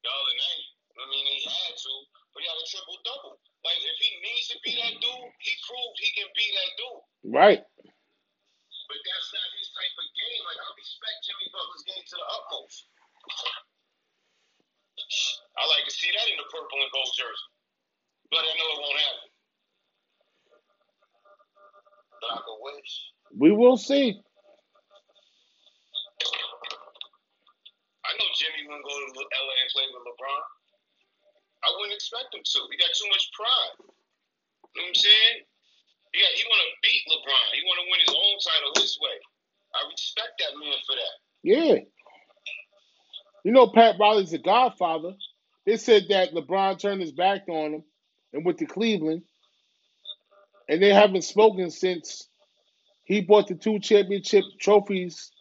the 0.00 0.10
other 0.10 0.34
night. 0.40 0.66
I 0.96 1.04
mean, 1.12 1.26
he 1.28 1.38
had 1.44 1.74
to, 1.76 1.94
but 2.32 2.40
he 2.42 2.48
had 2.48 2.56
a 2.56 2.66
triple 2.66 2.98
double. 3.04 3.36
Like 3.62 3.80
if 3.84 3.98
he 4.00 4.10
needs 4.24 4.46
to 4.54 4.58
be 4.64 4.72
that 4.80 4.96
dude, 4.98 5.32
he 5.44 5.52
proved 5.68 5.96
he 6.00 6.10
can 6.16 6.30
be 6.32 6.46
that 6.56 6.70
dude. 6.80 7.04
Right. 7.34 7.62
But 7.62 9.00
that's 9.04 9.28
not 9.34 9.48
his 9.60 9.70
type 9.74 9.94
of 10.00 10.08
game. 10.16 10.42
Like 10.48 10.60
I 10.62 10.68
respect 10.78 11.18
Jimmy 11.28 11.48
Butler's 11.52 11.84
game 11.86 12.04
to 12.06 12.16
the 12.16 12.26
utmost. 12.30 12.78
I 15.58 15.62
like 15.70 15.86
to 15.86 15.94
see 15.94 16.10
that 16.10 16.26
in 16.30 16.38
the 16.38 16.48
purple 16.50 16.78
and 16.82 16.92
gold 16.92 17.12
jersey. 17.14 17.50
But 18.30 18.42
I 18.42 18.52
know 18.58 18.68
it 18.74 18.80
won't 18.82 19.00
happen. 19.00 19.30
But 22.20 22.30
I 22.34 22.38
could 22.42 22.60
wish. 22.62 22.92
We 23.74 23.76
will 23.76 23.90
see. 23.90 24.14
I 28.06 28.10
know 28.14 28.28
Jimmy 28.38 28.70
wouldn't 28.70 28.86
go 28.86 28.94
to 28.94 29.18
LA 29.18 29.54
and 29.66 29.70
play 29.74 29.82
with 29.90 30.06
LeBron. 30.14 30.42
I 31.66 31.74
wouldn't 31.74 31.98
expect 31.98 32.30
him 32.30 32.46
to. 32.46 32.58
He 32.70 32.78
got 32.78 32.94
too 32.94 33.10
much 33.10 33.26
pride. 33.34 33.74
You 33.82 33.90
know 34.78 34.78
what 34.78 34.86
I'm 34.86 34.94
saying? 34.94 35.42
He, 36.14 36.22
got, 36.22 36.32
he 36.38 36.42
want 36.46 36.62
to 36.62 36.70
beat 36.86 37.02
LeBron. 37.10 37.46
He 37.50 37.66
want 37.66 37.78
to 37.82 37.86
win 37.90 38.00
his 38.06 38.14
own 38.14 38.36
title 38.46 38.78
his 38.78 38.94
way. 39.02 39.18
I 39.74 39.90
respect 39.90 40.38
that 40.38 40.54
man 40.54 40.78
for 40.86 40.94
that. 40.94 41.14
Yeah. 41.42 41.82
You 43.42 43.50
know, 43.50 43.74
Pat 43.74 43.96
Riley's 43.98 44.34
a 44.34 44.38
godfather. 44.38 45.18
They 45.66 45.78
said 45.78 46.04
that 46.10 46.30
LeBron 46.30 46.78
turned 46.78 47.02
his 47.02 47.10
back 47.10 47.42
on 47.50 47.74
him 47.74 47.84
and 48.32 48.44
went 48.44 48.58
to 48.58 48.66
Cleveland. 48.66 49.22
And 50.68 50.80
they 50.80 50.94
haven't 50.94 51.24
spoken 51.26 51.72
since 51.72 52.30
he 53.04 53.20
brought 53.20 53.48
the 53.48 53.54
two 53.54 53.78
championship 53.80 54.44
trophies 54.60 55.32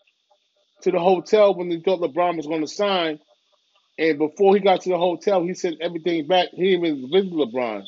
to 0.82 0.92
the 0.92 1.00
hotel 1.00 1.56
when 1.56 1.70
they 1.70 1.80
thought 1.80 2.02
LeBron 2.02 2.38
was 2.38 2.48
going 2.48 2.62
to 2.62 2.68
sign. 2.68 3.20
And 3.98 4.18
before 4.18 4.56
he 4.56 4.62
got 4.62 4.82
to 4.82 4.90
the 4.90 4.98
hotel, 4.98 5.44
he 5.44 5.54
sent 5.54 5.82
everything 5.82 6.28
back. 6.28 6.50
He 6.54 6.72
didn't 6.72 6.86
even 6.86 7.12
visit 7.12 7.34
LeBron. 7.34 7.84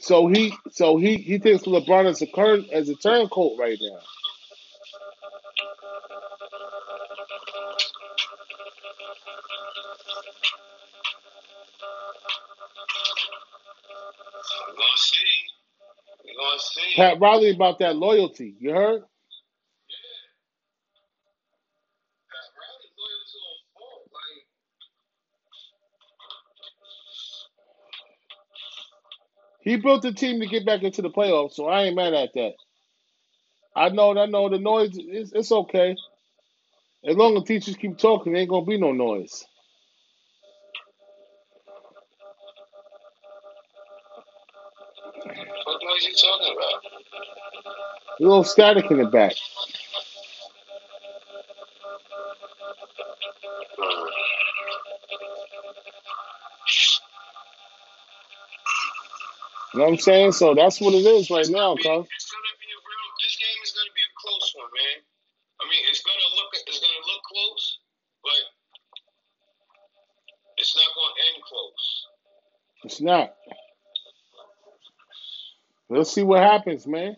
So 0.00 0.28
he 0.28 0.54
so 0.72 0.96
he 0.96 1.16
he 1.16 1.38
thinks 1.38 1.64
LeBron 1.64 2.06
as 2.06 2.22
a 2.22 2.26
current 2.26 2.70
as 2.72 2.88
a 2.88 2.94
turncoat 2.96 3.58
right 3.58 3.78
now. 3.80 4.00
Gonna 14.66 14.96
see. 14.96 15.49
Pat 16.96 17.20
Riley 17.20 17.50
about 17.50 17.78
that 17.80 17.96
loyalty. 17.96 18.56
You 18.60 18.72
heard? 18.72 19.02
He 29.62 29.76
built 29.76 30.02
the 30.02 30.12
team 30.12 30.40
to 30.40 30.46
get 30.46 30.66
back 30.66 30.82
into 30.82 31.02
the 31.02 31.10
playoffs, 31.10 31.54
so 31.54 31.66
I 31.66 31.84
ain't 31.84 31.96
mad 31.96 32.14
at 32.14 32.30
that. 32.34 32.52
I 33.76 33.90
know, 33.90 34.18
I 34.18 34.26
know 34.26 34.48
the 34.50 34.58
noise. 34.58 34.92
It's, 34.94 35.32
it's 35.32 35.52
okay. 35.52 35.96
As 37.04 37.16
long 37.16 37.36
as 37.36 37.44
teachers 37.44 37.76
keep 37.76 37.98
talking, 37.98 38.32
there 38.32 38.42
ain't 38.42 38.50
gonna 38.50 38.66
be 38.66 38.78
no 38.78 38.92
noise. 38.92 39.44
Noise 46.00 46.08
you 46.08 46.14
talking 46.14 46.56
about? 46.56 46.82
A 48.18 48.22
little 48.22 48.44
static 48.44 48.90
in 48.90 48.98
the 48.98 49.06
back. 49.06 49.32
You 59.72 59.78
know 59.78 59.84
what 59.84 59.92
I'm 59.92 59.98
saying? 59.98 60.32
So 60.32 60.54
that's 60.54 60.80
what 60.80 60.94
it 60.94 61.06
is 61.06 61.30
right 61.30 61.48
now, 61.48 61.76
cuz. 61.76 61.84
It's 61.86 61.86
gonna 61.86 62.02
be 62.58 62.70
a 62.74 62.80
real. 62.82 63.10
This 63.22 63.36
game 63.38 63.60
is 63.62 63.70
gonna 63.70 63.94
be 63.94 64.02
a 64.02 64.12
close 64.18 64.52
one, 64.56 64.70
man. 64.74 64.98
I 65.62 65.64
mean, 65.70 65.82
it's 65.88 66.02
gonna 66.02 66.34
look. 66.36 66.50
It's 66.54 66.80
gonna 66.80 67.06
look 67.06 67.22
close, 67.22 67.78
but 68.24 68.40
it's 70.58 70.74
not 70.74 70.90
gonna 70.90 71.14
end 71.32 71.42
close. 71.46 72.06
It's 72.82 73.00
not. 73.00 73.39
Let's 75.90 76.12
see 76.12 76.22
what 76.22 76.40
happens, 76.40 76.86
man. 76.86 77.16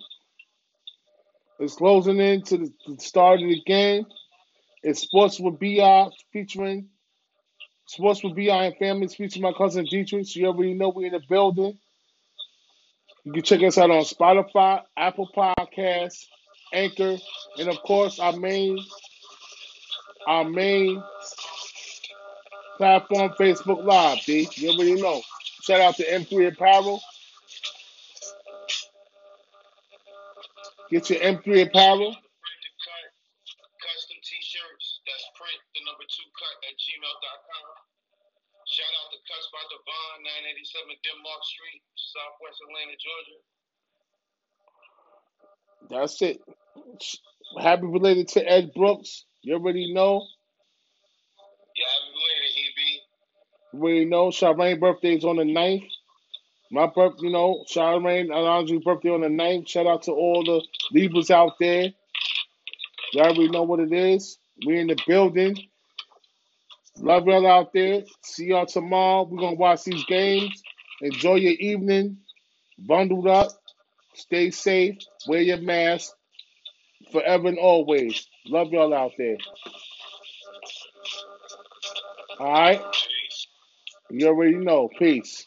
It's 1.59 1.77
closing 1.77 2.19
in 2.19 2.43
to 2.45 2.57
the, 2.57 2.73
the 2.87 2.97
start 2.99 3.43
of 3.43 3.49
the 3.49 3.61
game. 3.67 4.07
It's 4.83 5.03
Sports 5.03 5.39
with 5.39 5.61
BI 5.61 6.09
featuring 6.33 6.89
Sports 7.87 8.25
with 8.25 8.35
BI 8.35 8.49
and 8.65 8.77
Families 8.79 9.15
featuring 9.15 9.43
my 9.43 9.53
cousin 9.53 9.85
Dietrich. 9.85 10.35
You 10.35 10.47
already 10.47 10.73
know 10.73 10.89
we're 10.89 11.09
in 11.09 11.13
the 11.13 11.21
building. 11.29 11.79
You 13.25 13.33
can 13.33 13.43
check 13.43 13.63
us 13.63 13.77
out 13.77 13.91
on 13.91 14.05
Spotify, 14.05 14.83
Apple 14.97 15.29
Podcasts, 15.37 16.25
Anchor, 16.73 17.19
and 17.59 17.69
of 17.69 17.77
course 17.83 18.19
our 18.19 18.33
main 18.33 18.79
our 20.27 20.45
main 20.45 21.03
platform, 22.79 23.33
Facebook 23.39 23.85
Live, 23.85 24.21
B. 24.27 24.49
You 24.55 24.71
already 24.71 24.95
know. 24.95 25.21
Shout 25.61 25.81
out 25.83 25.97
to 25.97 26.07
M3 26.07 26.49
Apparel. 26.53 27.03
Get 30.93 31.09
your 31.09 31.25
M3 31.25 31.73
Apparel. 31.73 32.13
Print 32.13 32.61
to 32.61 32.73
cut, 32.85 33.07
custom 33.81 34.19
T-shirts. 34.21 35.01
That's 35.09 35.25
print 35.41 35.57
the 35.73 35.81
number 35.89 36.05
two 36.05 36.29
cut 36.37 36.57
at 36.69 36.77
gmail.com. 36.77 37.67
Shout 38.69 38.93
out 39.01 39.09
to 39.09 39.19
Cuts 39.25 39.49
by 39.57 39.65
Devon, 39.73 40.21
987 40.53 40.93
Denmark 41.01 41.43
Street, 41.49 41.81
Southwest 41.97 42.61
Atlanta, 42.61 42.97
Georgia. 43.01 43.41
That's 45.89 46.21
it. 46.21 46.45
Happy 47.57 47.89
related 47.89 48.29
to 48.37 48.45
Ed 48.45 48.73
Brooks. 48.77 49.25
You 49.41 49.57
already 49.57 49.93
know. 49.97 50.29
Yeah, 51.75 51.89
happy 51.89 52.13
belated, 52.13 52.53
EB. 52.69 52.81
You 53.73 53.81
already 53.81 54.05
know. 54.13 54.29
Charmaine 54.29 54.79
birthday 54.79 55.17
is 55.17 55.25
on 55.25 55.37
the 55.37 55.49
9th. 55.49 55.89
My 56.73 56.87
birth, 56.87 57.17
you 57.19 57.31
know, 57.31 57.65
Charmaine 57.69 58.35
Alonso's 58.35 58.83
birthday 58.83 59.11
on 59.11 59.21
the 59.21 59.29
9th. 59.29 59.69
Shout 59.69 59.87
out 59.87 60.05
to 60.05 60.13
all 60.13 60.43
the 60.43 60.63
Libras 60.91 61.31
out 61.31 61.53
there. 61.61 61.93
You 63.13 63.21
already 63.21 63.51
know 63.51 63.65
what 63.65 63.81
it 63.81 63.93
is. 63.93 64.39
We 64.67 64.79
in 64.79 64.87
the 64.87 64.97
building. 65.07 65.55
Love 66.97 67.27
y'all 67.27 67.47
out 67.47 67.75
there. 67.75 68.05
See 68.23 68.47
y'all 68.47 68.65
tomorrow. 68.65 69.29
We're 69.31 69.41
gonna 69.41 69.57
watch 69.57 69.85
these 69.85 70.05
games. 70.07 70.63
Enjoy 71.03 71.35
your 71.35 71.53
evening. 71.53 72.17
Bundled 72.79 73.27
up. 73.27 73.51
Stay 74.15 74.51
safe. 74.51 74.97
Wear 75.29 75.43
your 75.43 75.61
mask. 75.61 76.13
Forever 77.13 77.49
and 77.49 77.59
always. 77.59 78.27
Love 78.47 78.69
y'all 78.73 78.95
out 78.95 79.13
there. 79.19 79.37
All 82.41 82.51
right. 82.51 82.81
You 84.11 84.29
already 84.29 84.57
know. 84.57 84.89
Peace. 84.99 85.47